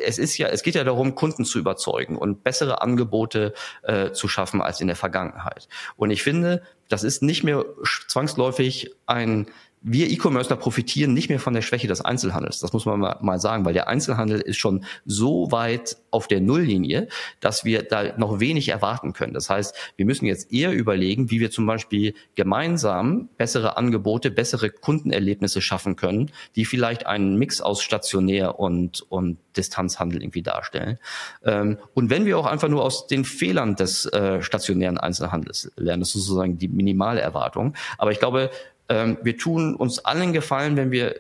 [0.06, 4.28] es ist ja, es geht ja darum, Kunden zu überzeugen und bessere Angebote äh, zu
[4.28, 5.67] schaffen als in der Vergangenheit.
[5.95, 7.65] Und ich finde, das ist nicht mehr
[8.08, 9.48] zwangsläufig ein
[9.88, 12.60] wir E-Commercer profitieren nicht mehr von der Schwäche des Einzelhandels.
[12.60, 17.08] Das muss man mal sagen, weil der Einzelhandel ist schon so weit auf der Nulllinie,
[17.39, 19.36] dass wir da noch wenig erwarten können.
[19.36, 24.71] Das heißt, wir müssen jetzt eher überlegen, wie wir zum Beispiel gemeinsam bessere Angebote, bessere
[24.71, 30.98] Kundenerlebnisse schaffen können, die vielleicht einen Mix aus stationär und, und Distanzhandel irgendwie darstellen.
[31.43, 36.02] Ähm, und wenn wir auch einfach nur aus den Fehlern des äh, stationären Einzelhandels lernen,
[36.02, 37.76] das ist sozusagen die Minimalerwartung.
[38.00, 38.50] Aber ich glaube,
[38.89, 41.15] ähm, wir tun uns allen Gefallen, wenn wir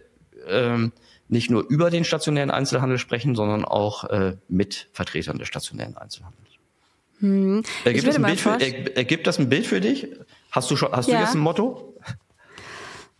[0.47, 0.91] ähm,
[1.27, 6.45] nicht nur über den stationären Einzelhandel sprechen, sondern auch äh, mit Vertretern des stationären Einzelhandels.
[7.19, 7.63] Hm.
[7.83, 10.07] Ergibt, das ein Bild für, er, ergibt das ein Bild für dich?
[10.51, 11.17] Hast du schon, hast ja.
[11.17, 11.97] du jetzt ein Motto?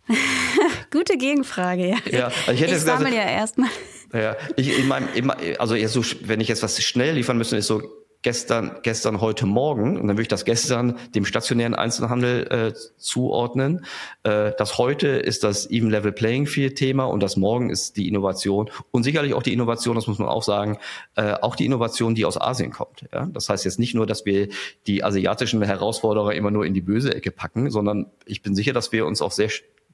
[0.92, 1.96] Gute Gegenfrage, ja.
[2.10, 3.70] ja also ich hätte ich sammle ja erstmal.
[4.12, 7.66] Ja, ich, in meinem, also jetzt so, wenn ich jetzt was schnell liefern müsste, ist
[7.66, 7.82] so
[8.26, 13.84] gestern, gestern, heute Morgen, und dann würde ich das gestern dem stationären Einzelhandel äh, zuordnen.
[14.24, 18.08] Äh, das heute ist das Even Level Playing Field Thema und das morgen ist die
[18.08, 20.78] Innovation und sicherlich auch die Innovation, das muss man auch sagen,
[21.14, 23.04] äh, auch die Innovation, die aus Asien kommt.
[23.12, 23.26] Ja?
[23.26, 24.48] Das heißt jetzt nicht nur, dass wir
[24.88, 28.90] die asiatischen Herausforderer immer nur in die böse Ecke packen, sondern ich bin sicher, dass
[28.90, 29.50] wir uns auch sehr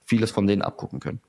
[0.07, 1.21] vieles von denen abgucken können.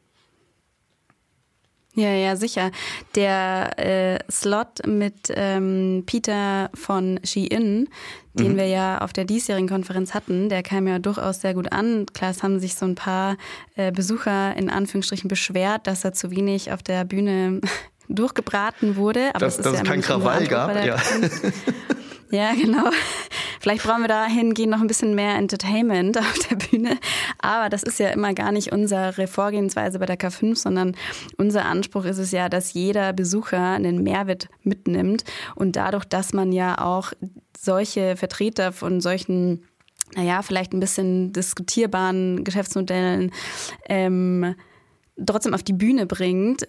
[1.96, 2.72] Ja, ja, sicher.
[3.16, 7.88] Der äh, Slot mit ähm, Peter von Shein,
[8.34, 8.58] den mhm.
[8.58, 12.08] wir ja auf der diesjährigen Konferenz hatten, der kam ja durchaus sehr gut an.
[12.14, 13.38] Klar, es haben sich so ein paar
[13.76, 17.62] äh, Besucher in Anführungsstrichen beschwert, dass er zu wenig auf der Bühne
[18.10, 19.30] durchgebraten wurde.
[19.30, 20.98] Aber dass, es ist dass ja es kein Krawall gab, ja.
[22.34, 22.90] Ja, genau.
[23.64, 26.98] Vielleicht brauchen wir dahingehend noch ein bisschen mehr Entertainment auf der Bühne.
[27.40, 30.98] Aber das ist ja immer gar nicht unsere Vorgehensweise bei der K5, sondern
[31.38, 35.24] unser Anspruch ist es ja, dass jeder Besucher einen Mehrwert mitnimmt.
[35.56, 37.14] Und dadurch, dass man ja auch
[37.58, 39.64] solche Vertreter von solchen
[40.14, 43.32] naja, vielleicht ein bisschen diskutierbaren Geschäftsmodellen
[43.88, 44.56] ähm,
[45.26, 46.68] trotzdem auf die Bühne bringt,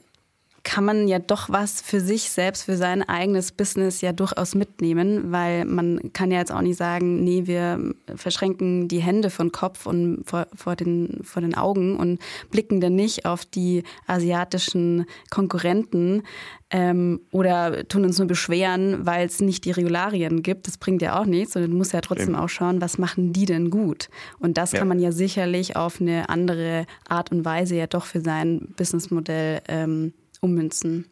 [0.65, 5.31] kann man ja doch was für sich selbst, für sein eigenes Business ja durchaus mitnehmen,
[5.31, 9.87] weil man kann ja jetzt auch nicht sagen, nee, wir verschränken die Hände von Kopf
[9.87, 12.19] und vor, vor, den, vor den Augen und
[12.51, 16.23] blicken dann nicht auf die asiatischen Konkurrenten
[16.71, 20.67] ähm, oder tun uns nur beschweren, weil es nicht die Regularien gibt.
[20.67, 23.45] Das bringt ja auch nichts, sondern du musst ja trotzdem auch schauen, was machen die
[23.45, 24.09] denn gut?
[24.39, 24.79] Und das ja.
[24.79, 29.61] kann man ja sicherlich auf eine andere Art und Weise ja doch für sein Businessmodell
[29.69, 31.07] ähm, ummünzen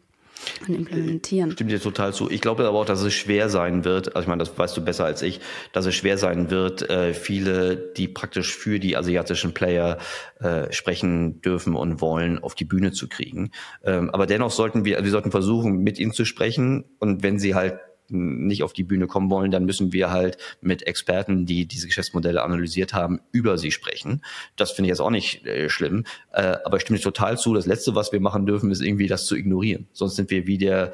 [0.67, 1.51] und implementieren.
[1.51, 2.29] Stimmt dir total zu.
[2.29, 4.81] Ich glaube aber auch, dass es schwer sein wird, also ich meine, das weißt du
[4.83, 5.39] besser als ich,
[5.71, 9.97] dass es schwer sein wird, äh, viele, die praktisch für die asiatischen Player
[10.39, 13.51] äh, sprechen dürfen und wollen, auf die Bühne zu kriegen.
[13.83, 17.55] Ähm, aber dennoch sollten wir, wir sollten versuchen, mit ihnen zu sprechen und wenn sie
[17.55, 17.79] halt
[18.13, 22.43] nicht auf die Bühne kommen wollen, dann müssen wir halt mit Experten, die diese Geschäftsmodelle
[22.43, 24.23] analysiert haben, über sie sprechen.
[24.55, 26.05] Das finde ich jetzt auch nicht äh, schlimm.
[26.31, 27.53] Äh, aber ich stimme total zu.
[27.53, 29.87] Das Letzte, was wir machen dürfen, ist irgendwie das zu ignorieren.
[29.93, 30.93] Sonst sind wir wie der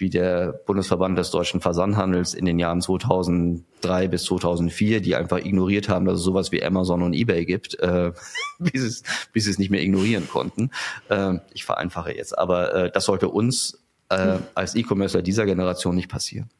[0.00, 5.90] wie der Bundesverband des deutschen Versandhandels in den Jahren 2003 bis 2004, die einfach ignoriert
[5.90, 8.12] haben, dass es sowas wie Amazon und eBay gibt, äh,
[8.58, 10.70] bis, es, bis sie es nicht mehr ignorieren konnten.
[11.10, 13.78] Äh, ich vereinfache jetzt, aber äh, das sollte uns
[14.10, 16.50] äh, als E-Commercer dieser Generation nicht passieren.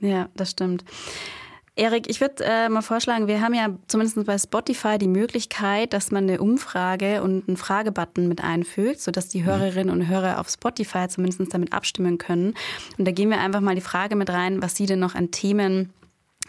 [0.00, 0.84] Ja, das stimmt.
[1.78, 6.10] Erik, ich würde äh, mal vorschlagen, wir haben ja zumindest bei Spotify die Möglichkeit, dass
[6.10, 9.46] man eine Umfrage und einen Fragebutton mit einfügt, sodass die mhm.
[9.46, 12.54] Hörerinnen und Hörer auf Spotify zumindest damit abstimmen können.
[12.98, 15.30] Und da gehen wir einfach mal die Frage mit rein, was sie denn noch an
[15.30, 15.92] Themen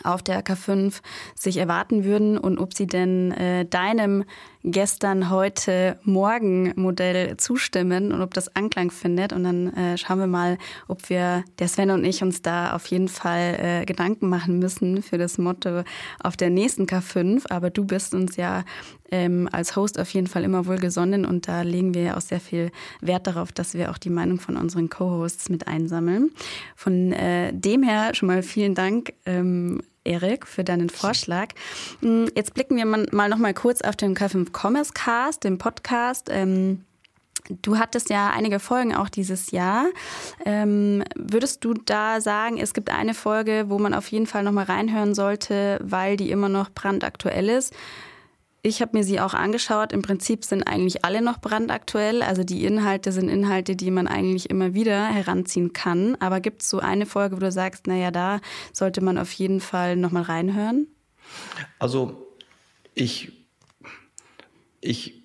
[0.03, 1.01] auf der K5
[1.35, 4.23] sich erwarten würden und ob sie denn äh, deinem
[4.63, 9.31] gestern, heute, morgen Modell zustimmen und ob das Anklang findet.
[9.31, 10.57] Und dann äh, schauen wir mal,
[10.87, 15.01] ob wir, der Sven und ich, uns da auf jeden Fall äh, Gedanken machen müssen
[15.01, 15.83] für das Motto
[16.21, 17.49] auf der nächsten K5.
[17.49, 18.65] Aber du bist uns ja
[19.11, 22.39] ähm, als Host auf jeden Fall immer wohlgesonnen und da legen wir ja auch sehr
[22.39, 26.31] viel Wert darauf, dass wir auch die Meinung von unseren Co-Hosts mit einsammeln.
[26.75, 29.13] Von äh, dem her schon mal vielen Dank.
[29.25, 31.49] Ähm, Erik, für deinen Vorschlag.
[32.01, 36.27] Mm, jetzt blicken wir mal noch mal kurz auf den K5 Commerce Cast, den Podcast.
[36.29, 36.85] Ähm,
[37.61, 39.85] du hattest ja einige Folgen auch dieses Jahr.
[40.45, 44.51] Ähm, würdest du da sagen, es gibt eine Folge, wo man auf jeden Fall noch
[44.51, 47.73] mal reinhören sollte, weil die immer noch brandaktuell ist?
[48.61, 49.93] Ich habe mir sie auch angeschaut.
[49.93, 52.21] Im Prinzip sind eigentlich alle noch brandaktuell.
[52.21, 56.15] Also die Inhalte sind Inhalte, die man eigentlich immer wieder heranziehen kann.
[56.19, 58.41] Aber gibt es so eine Folge, wo du sagst, naja, da
[58.73, 60.87] sollte man auf jeden Fall nochmal reinhören?
[61.79, 62.27] Also
[62.95, 63.31] ich,
[64.81, 65.18] ich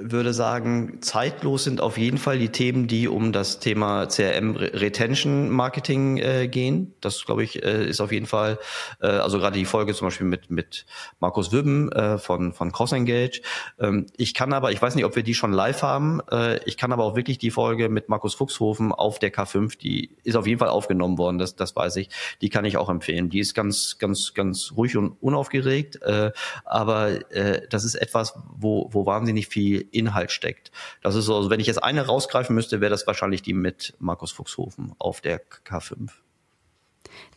[0.00, 5.50] würde sagen, zeitlos sind auf jeden Fall die Themen, die um das Thema CRM Retention
[5.50, 6.94] Marketing äh, gehen.
[7.00, 8.58] Das, glaube ich, äh, ist auf jeden Fall,
[9.00, 10.86] äh, also gerade die Folge zum Beispiel mit, mit
[11.20, 13.42] Markus Wübben äh, von, von CrossEngage.
[13.78, 16.76] Ähm, ich kann aber, ich weiß nicht, ob wir die schon live haben, äh, ich
[16.76, 20.46] kann aber auch wirklich die Folge mit Markus Fuchshofen auf der K5, die ist auf
[20.46, 22.10] jeden Fall aufgenommen worden, das, das weiß ich.
[22.40, 23.30] Die kann ich auch empfehlen.
[23.30, 26.32] Die ist ganz, ganz, ganz ruhig und unaufgeregt, äh,
[26.64, 30.72] aber äh, das ist etwas, wo, wo wahnsinnig viel Inhalt steckt.
[31.00, 33.94] Das ist so, also wenn ich jetzt eine rausgreifen müsste, wäre das wahrscheinlich die mit
[34.00, 36.10] Markus Fuchshofen auf der K5.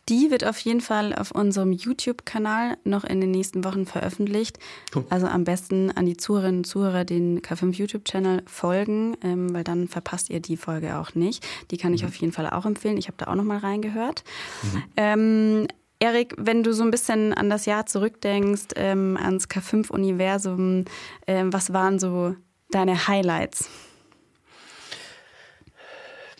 [0.08, 4.58] Die wird auf jeden Fall auf unserem YouTube-Kanal noch in den nächsten Wochen veröffentlicht.
[4.92, 5.04] Cool.
[5.10, 9.86] Also am besten an die Zuhörerinnen und Zuhörer den K5 YouTube-Channel folgen, ähm, weil dann
[9.86, 11.46] verpasst ihr die Folge auch nicht.
[11.70, 12.08] Die kann ich mhm.
[12.08, 12.96] auf jeden Fall auch empfehlen.
[12.96, 14.24] Ich habe da auch noch mal reingehört.
[14.62, 14.82] Mhm.
[14.96, 15.68] Ähm,
[16.00, 20.84] Erik, wenn du so ein bisschen an das Jahr zurückdenkst, ähm, ans K5-Universum,
[21.26, 22.36] ähm, was waren so
[22.70, 23.68] deine Highlights?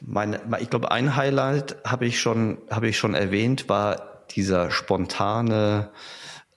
[0.00, 5.90] Meine, ich glaube, ein Highlight habe ich schon, ich schon erwähnt, war dieser spontane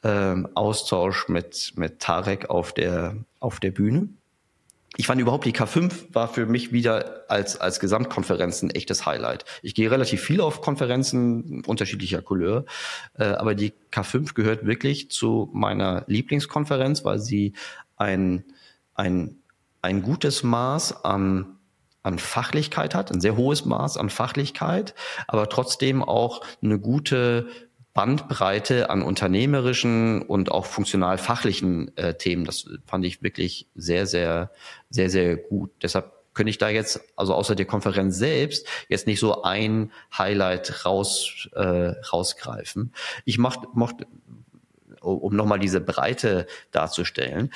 [0.03, 4.09] ähm, Austausch mit, mit Tarek auf der, auf der Bühne
[4.97, 9.45] ich fand überhaupt die K5 war für mich wieder als, als Gesamtkonferenz ein echtes Highlight.
[9.61, 12.65] Ich gehe relativ viel auf Konferenzen unterschiedlicher Couleur,
[13.17, 17.53] äh, aber die K5 gehört wirklich zu meiner Lieblingskonferenz, weil sie
[17.95, 18.43] ein,
[18.93, 19.37] ein,
[19.81, 21.57] ein gutes Maß an
[22.03, 24.95] an Fachlichkeit hat, ein sehr hohes Maß an Fachlichkeit,
[25.27, 27.47] aber trotzdem auch eine gute
[27.93, 32.45] Bandbreite an unternehmerischen und auch funktional fachlichen äh, Themen.
[32.45, 34.51] Das fand ich wirklich sehr, sehr,
[34.89, 35.71] sehr, sehr gut.
[35.81, 40.85] Deshalb könnte ich da jetzt, also außer der Konferenz selbst, jetzt nicht so ein Highlight
[40.85, 42.93] raus, äh, rausgreifen.
[43.25, 44.07] Ich mochte, mochte
[45.01, 47.51] um nochmal diese Breite darzustellen,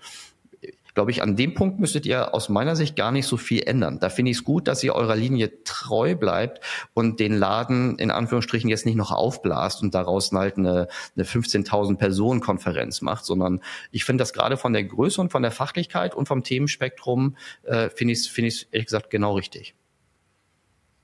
[0.96, 4.00] glaube ich, an dem Punkt müsstet ihr aus meiner Sicht gar nicht so viel ändern.
[4.00, 6.62] Da finde ich es gut, dass ihr eurer Linie treu bleibt
[6.94, 11.98] und den Laden in Anführungsstrichen jetzt nicht noch aufblast und daraus halt eine, eine 15.000
[11.98, 16.16] Personen Konferenz macht, sondern ich finde das gerade von der Größe und von der Fachlichkeit
[16.16, 19.76] und vom Themenspektrum äh, finde ich es finde ich ehrlich gesagt genau richtig.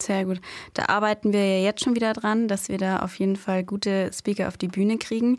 [0.02, 0.42] Sehr gut.
[0.74, 4.10] Da arbeiten wir ja jetzt schon wieder dran, dass wir da auf jeden Fall gute
[4.14, 5.38] Speaker auf die Bühne kriegen.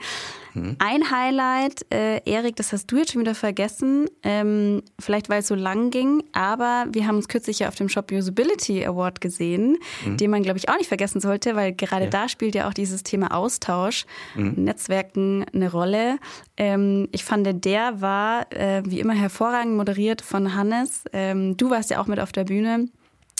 [0.55, 0.77] Mhm.
[0.79, 5.49] Ein Highlight, äh, Erik, das hast du jetzt schon wieder vergessen, ähm, vielleicht weil es
[5.49, 9.79] so lang ging, aber wir haben uns kürzlich ja auf dem Shop Usability Award gesehen,
[10.05, 10.17] mhm.
[10.17, 12.11] den man, glaube ich, auch nicht vergessen sollte, weil gerade ja.
[12.11, 14.55] da spielt ja auch dieses Thema Austausch, mhm.
[14.57, 16.19] Netzwerken eine Rolle.
[16.57, 21.05] Ähm, ich fand, der war äh, wie immer hervorragend moderiert von Hannes.
[21.13, 22.87] Ähm, du warst ja auch mit auf der Bühne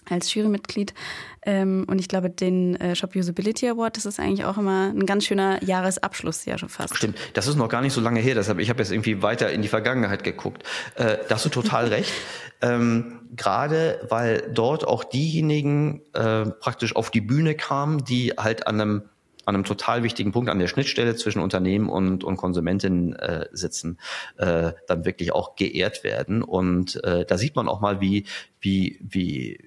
[0.09, 0.95] als Jurymitglied.
[1.45, 5.07] Ähm, und ich glaube, den äh, Shop Usability Award, das ist eigentlich auch immer ein
[5.07, 6.97] ganz schöner Jahresabschluss, ja schon fast.
[6.97, 9.51] Stimmt, das ist noch gar nicht so lange her, deshalb ich habe jetzt irgendwie weiter
[9.51, 10.63] in die Vergangenheit geguckt.
[10.95, 12.13] Äh, da hast du total recht.
[12.61, 18.81] Ähm, Gerade weil dort auch diejenigen äh, praktisch auf die Bühne kamen, die halt an
[18.81, 19.03] einem
[19.45, 23.99] an einem total wichtigen Punkt an der Schnittstelle zwischen Unternehmen und, und Konsumentinnen äh, sitzen,
[24.37, 26.43] äh, dann wirklich auch geehrt werden.
[26.43, 28.25] Und äh, da sieht man auch mal, wie,
[28.61, 29.59] wie, wie,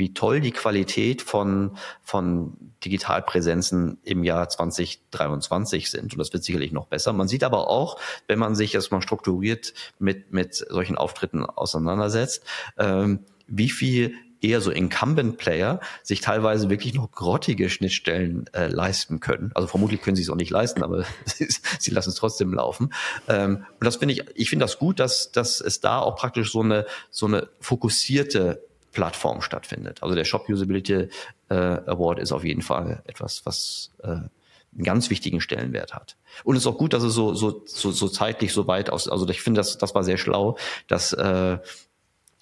[0.00, 6.14] wie toll die Qualität von, von Digitalpräsenzen im Jahr 2023 sind.
[6.14, 7.12] Und das wird sicherlich noch besser.
[7.12, 12.42] Man sieht aber auch, wenn man sich erstmal strukturiert mit, mit solchen Auftritten auseinandersetzt,
[12.78, 19.50] ähm, wie viel eher so Incumbent-Player sich teilweise wirklich noch grottige Schnittstellen äh, leisten können.
[19.54, 22.94] Also vermutlich können sie es auch nicht leisten, aber sie lassen es trotzdem laufen.
[23.28, 26.50] Ähm, und das finde ich, ich finde das gut, dass, dass es da auch praktisch
[26.52, 30.02] so eine, so eine fokussierte Plattform stattfindet.
[30.02, 31.08] Also der Shop Usability
[31.48, 36.16] äh, Award ist auf jeden Fall etwas, was äh, einen ganz wichtigen Stellenwert hat.
[36.44, 39.08] Und es ist auch gut, dass es so, so, so, so zeitlich so weit aus,
[39.08, 41.58] also ich finde, das, das war sehr schlau, dass äh,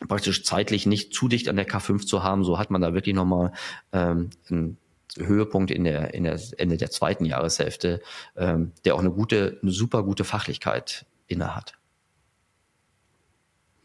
[0.06, 2.44] praktisch zeitlich nicht zu dicht an der K5 zu haben.
[2.44, 3.52] So hat man da wirklich nochmal
[3.92, 4.76] ähm, einen
[5.16, 8.00] Höhepunkt in der, in der Ende der zweiten Jahreshälfte,
[8.37, 11.72] ähm, der auch eine gute, eine super gute Fachlichkeit inne hat.
[11.72, 11.78] Mm,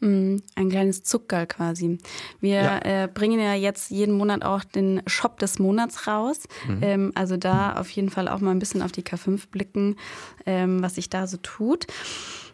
[0.00, 1.98] ein kleines Zuckerl quasi.
[2.40, 3.04] Wir ja.
[3.04, 6.40] äh, bringen ja jetzt jeden Monat auch den Shop des Monats raus.
[6.68, 6.78] Mhm.
[6.82, 9.96] Ähm, also da auf jeden Fall auch mal ein bisschen auf die K5 blicken,
[10.46, 11.86] ähm, was sich da so tut.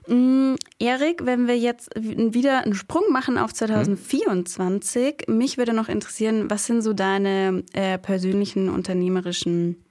[0.08, 5.38] Ähm, Erik, wenn wir jetzt wieder einen Sprung machen auf 2024, mhm.
[5.38, 9.84] mich würde noch interessieren, was sind so deine äh, persönlichen unternehmerischen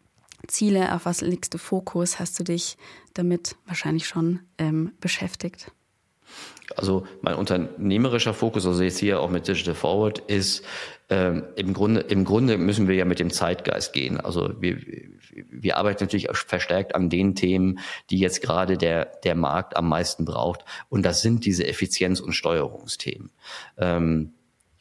[0.48, 0.94] Ziele?
[0.96, 2.20] Auf was legst du Fokus?
[2.20, 2.78] Hast du dich
[3.14, 5.72] damit wahrscheinlich schon ähm, beschäftigt?
[6.76, 10.64] Also mein unternehmerischer Fokus, also jetzt hier auch mit Digital Forward, ist
[11.10, 14.20] ähm, im Grunde im Grunde müssen wir ja mit dem Zeitgeist gehen.
[14.20, 14.78] Also wir
[15.32, 17.80] wir arbeiten natürlich verstärkt an den Themen,
[18.10, 20.66] die jetzt gerade der der Markt am meisten braucht.
[20.90, 23.32] Und das sind diese Effizienz- und Steuerungsthemen.
[23.78, 24.34] Ähm,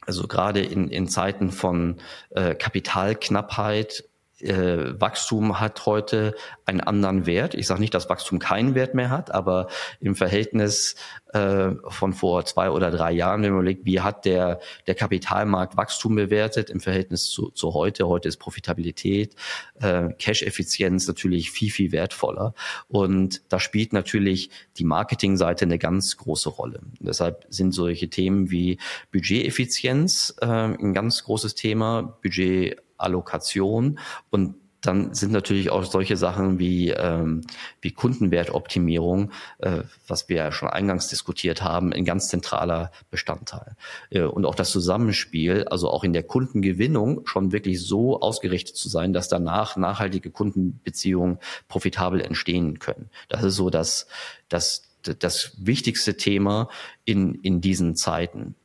[0.05, 1.97] also gerade in, in Zeiten von
[2.31, 4.08] äh, Kapitalknappheit
[4.41, 7.55] äh, Wachstum hat heute einen anderen Wert.
[7.55, 9.67] Ich sage nicht, dass Wachstum keinen Wert mehr hat, aber
[9.99, 10.95] im Verhältnis
[11.33, 15.77] äh, von vor zwei oder drei Jahren, wenn man überlegt, wie hat der, der Kapitalmarkt
[15.77, 18.07] Wachstum bewertet im Verhältnis zu, zu heute.
[18.07, 19.35] Heute ist Profitabilität,
[19.79, 22.53] äh, Cash-Effizienz natürlich viel, viel wertvoller.
[22.87, 26.81] Und da spielt natürlich die Marketingseite eine ganz große Rolle.
[26.99, 28.79] deshalb sind solche Themen wie
[29.11, 36.57] Budgeteffizienz äh, ein ganz großes Thema, Budget Allokation und dann sind natürlich auch solche Sachen
[36.57, 37.41] wie, ähm,
[37.81, 43.75] wie Kundenwertoptimierung, äh, was wir ja schon eingangs diskutiert haben, ein ganz zentraler Bestandteil.
[44.09, 48.87] Äh, und auch das Zusammenspiel, also auch in der Kundengewinnung schon wirklich so ausgerichtet zu
[48.87, 53.09] sein, dass danach nachhaltige Kundenbeziehungen profitabel entstehen können.
[53.27, 54.07] Das ist so das,
[54.47, 56.69] das, das wichtigste Thema
[57.03, 58.55] in, in diesen Zeiten.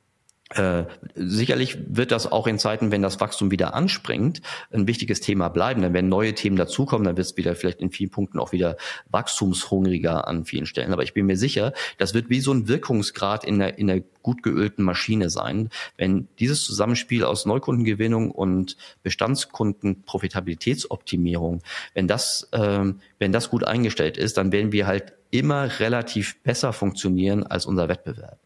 [0.50, 0.84] Äh,
[1.14, 4.42] sicherlich wird das auch in Zeiten, wenn das Wachstum wieder anspringt,
[4.72, 5.80] ein wichtiges Thema bleiben.
[5.80, 8.76] Dann werden neue Themen dazukommen, dann wird es wieder vielleicht in vielen Punkten auch wieder
[9.10, 10.92] wachstumshungriger an vielen Stellen.
[10.92, 14.02] Aber ich bin mir sicher, das wird wie so ein Wirkungsgrad in der, in der
[14.22, 15.70] gut geölten Maschine sein.
[15.96, 21.62] Wenn dieses Zusammenspiel aus Neukundengewinnung und Bestandskundenprofitabilitätsoptimierung,
[21.94, 26.72] wenn das, ähm, wenn das gut eingestellt ist, dann werden wir halt immer relativ besser
[26.72, 28.38] funktionieren als unser Wettbewerb.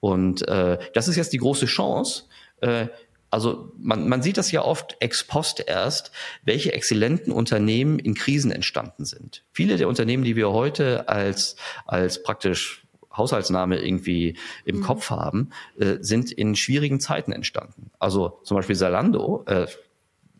[0.00, 2.24] Und äh, das ist jetzt die große Chance.
[2.60, 2.88] Äh,
[3.30, 6.10] also man, man sieht das ja oft ex post erst,
[6.42, 9.44] welche exzellenten Unternehmen in Krisen entstanden sind.
[9.52, 11.54] Viele der Unternehmen, die wir heute als,
[11.86, 12.84] als praktisch
[13.16, 14.82] Haushaltsname irgendwie im mhm.
[14.82, 17.92] Kopf haben, äh, sind in schwierigen Zeiten entstanden.
[18.00, 19.68] Also zum Beispiel Salando, äh,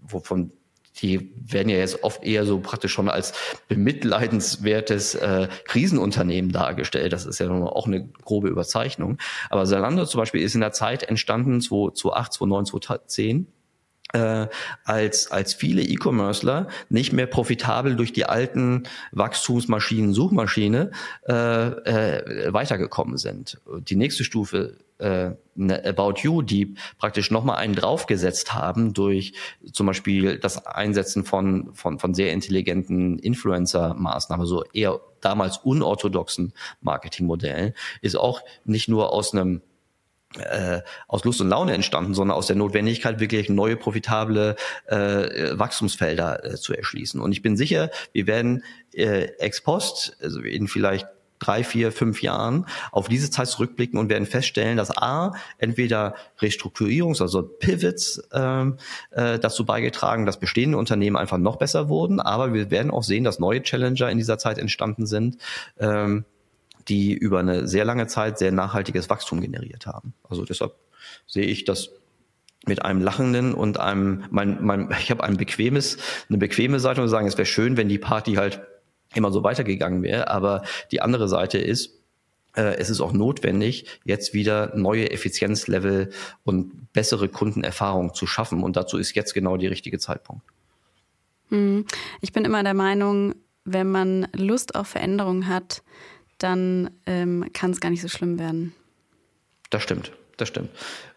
[0.03, 0.53] wovon
[1.01, 3.33] die werden ja jetzt oft eher so praktisch schon als
[3.69, 7.13] bemitleidenswertes äh, Krisenunternehmen dargestellt.
[7.13, 9.19] Das ist ja auch eine grobe Überzeichnung.
[9.49, 13.47] Aber Zalando zum Beispiel ist in der Zeit entstanden, 2008, 2009, 2010,
[14.13, 14.49] äh,
[14.85, 20.91] als, als viele E-Commercer nicht mehr profitabel durch die alten Wachstumsmaschinen, Suchmaschine
[21.27, 23.61] äh, äh, weitergekommen sind.
[23.89, 29.35] Die nächste Stufe äh, eine About You, die praktisch nochmal einen draufgesetzt haben durch
[29.73, 37.75] zum Beispiel das Einsetzen von, von, von sehr intelligenten Influencer-Maßnahmen, so eher damals unorthodoxen Marketingmodellen,
[38.01, 39.61] ist auch nicht nur aus einem
[40.39, 46.45] äh, aus Lust und Laune entstanden, sondern aus der Notwendigkeit, wirklich neue profitable äh, Wachstumsfelder
[46.45, 47.21] äh, zu erschließen.
[47.21, 51.07] Und ich bin sicher, wir werden äh, ex post, also in vielleicht
[51.43, 57.21] drei, vier, fünf Jahren auf diese Zeit zurückblicken und werden feststellen, dass A, entweder Restrukturierungs-,
[57.21, 58.77] also Pivots ähm,
[59.11, 63.25] äh, dazu beigetragen, dass bestehende Unternehmen einfach noch besser wurden, aber wir werden auch sehen,
[63.25, 65.39] dass neue Challenger in dieser Zeit entstanden sind,
[65.79, 66.25] ähm,
[66.89, 70.15] die über eine sehr lange Zeit sehr nachhaltiges Wachstum generiert haben.
[70.29, 70.75] Also deshalb
[71.27, 71.91] sehe ich das
[72.67, 77.09] mit einem lachenden und einem, mein, mein, ich habe ein bequemes, eine bequeme Seite und
[77.09, 78.61] sagen, es wäre schön, wenn die Party halt
[79.15, 80.29] immer so weitergegangen wäre.
[80.29, 81.99] Aber die andere Seite ist,
[82.57, 86.11] äh, es ist auch notwendig, jetzt wieder neue Effizienzlevel
[86.45, 88.63] und bessere Kundenerfahrung zu schaffen.
[88.63, 90.45] Und dazu ist jetzt genau der richtige Zeitpunkt.
[91.49, 91.87] Hm.
[92.21, 93.35] Ich bin immer der Meinung,
[93.65, 95.83] wenn man Lust auf Veränderung hat,
[96.39, 98.75] dann ähm, kann es gar nicht so schlimm werden.
[99.71, 100.71] Das stimmt das stimmt.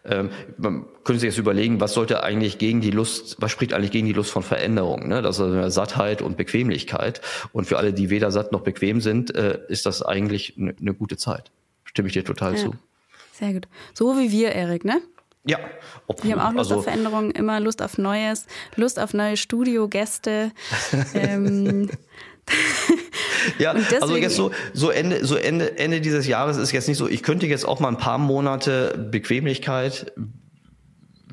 [0.04, 3.90] Ähm, man könnte sich jetzt überlegen, was sollte eigentlich gegen die Lust, was spricht eigentlich
[3.90, 5.08] gegen die Lust von Veränderung?
[5.08, 5.22] Ne?
[5.22, 7.20] Das ist Sattheit und Bequemlichkeit.
[7.52, 10.94] Und für alle, die weder satt noch bequem sind, äh, ist das eigentlich eine ne
[10.94, 11.50] gute Zeit.
[11.84, 12.58] Stimme ich dir total ja.
[12.58, 12.74] zu.
[13.32, 13.68] Sehr gut.
[13.92, 15.02] So wie wir, Erik, ne?
[15.44, 15.58] Ja.
[16.06, 19.36] Ob, wir haben auch Lust also, auf Veränderungen, immer Lust auf Neues, Lust auf neue
[19.36, 20.50] Studiogäste.
[21.14, 21.88] ähm,
[23.58, 27.08] ja, also jetzt so, so Ende, so Ende, Ende dieses Jahres ist jetzt nicht so,
[27.08, 30.12] ich könnte jetzt auch mal ein paar Monate Bequemlichkeit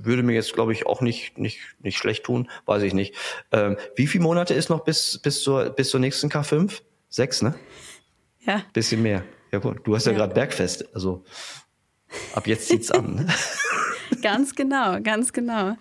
[0.05, 3.15] würde mir jetzt, glaube ich, auch nicht, nicht, nicht schlecht tun, weiß ich nicht.
[3.51, 6.81] Ähm, wie viele Monate ist noch bis, bis, zur, bis zur nächsten K5?
[7.09, 7.55] Sechs, ne?
[8.45, 8.63] Ja.
[8.73, 9.23] Bisschen mehr.
[9.51, 9.81] Ja, gut.
[9.85, 11.23] Du hast ja, ja gerade Bergfest, also
[12.33, 13.31] ab jetzt zieht's an.
[14.21, 15.77] ganz genau, ganz genau.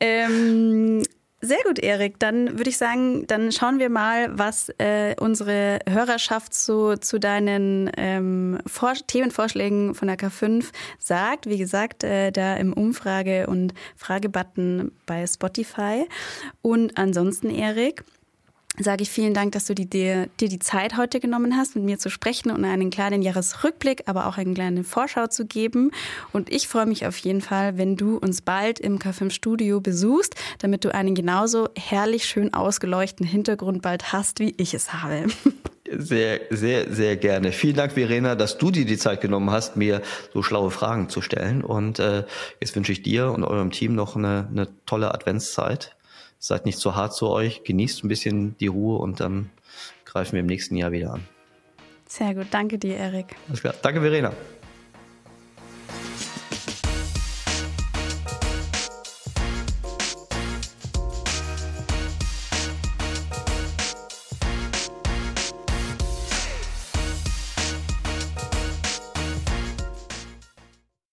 [0.00, 1.02] Ähm,
[1.44, 2.18] sehr gut, Erik.
[2.18, 7.90] Dann würde ich sagen, dann schauen wir mal, was äh, unsere Hörerschaft so zu deinen
[7.96, 10.66] ähm, Vor Themenvorschlägen von der K5
[10.98, 11.46] sagt.
[11.46, 16.06] Wie gesagt, äh, da im Umfrage- und Fragebutton bei Spotify.
[16.62, 18.04] Und ansonsten, Erik,
[18.78, 21.84] sage ich vielen Dank, dass du die, dir, dir die Zeit heute genommen hast, mit
[21.84, 25.92] mir zu sprechen und einen kleinen Jahresrückblick, aber auch eine kleine Vorschau zu geben.
[26.32, 30.34] Und ich freue mich auf jeden Fall, wenn du uns bald im K5 Studio besuchst,
[30.58, 35.26] damit du einen genauso herrlich schön ausgeleuchteten Hintergrund bald hast, wie ich es habe.
[35.96, 37.52] Sehr, sehr, sehr gerne.
[37.52, 40.00] Vielen Dank, Verena, dass du dir die Zeit genommen hast, mir
[40.32, 41.62] so schlaue Fragen zu stellen.
[41.62, 42.24] Und äh,
[42.58, 45.94] jetzt wünsche ich dir und eurem Team noch eine, eine tolle Adventszeit
[46.44, 49.48] seid nicht zu hart zu euch, genießt ein bisschen die Ruhe und dann
[50.04, 51.26] greifen wir im nächsten Jahr wieder an.
[52.06, 53.34] Sehr gut, danke dir, Erik.
[53.48, 54.30] Alles klar, danke, Verena.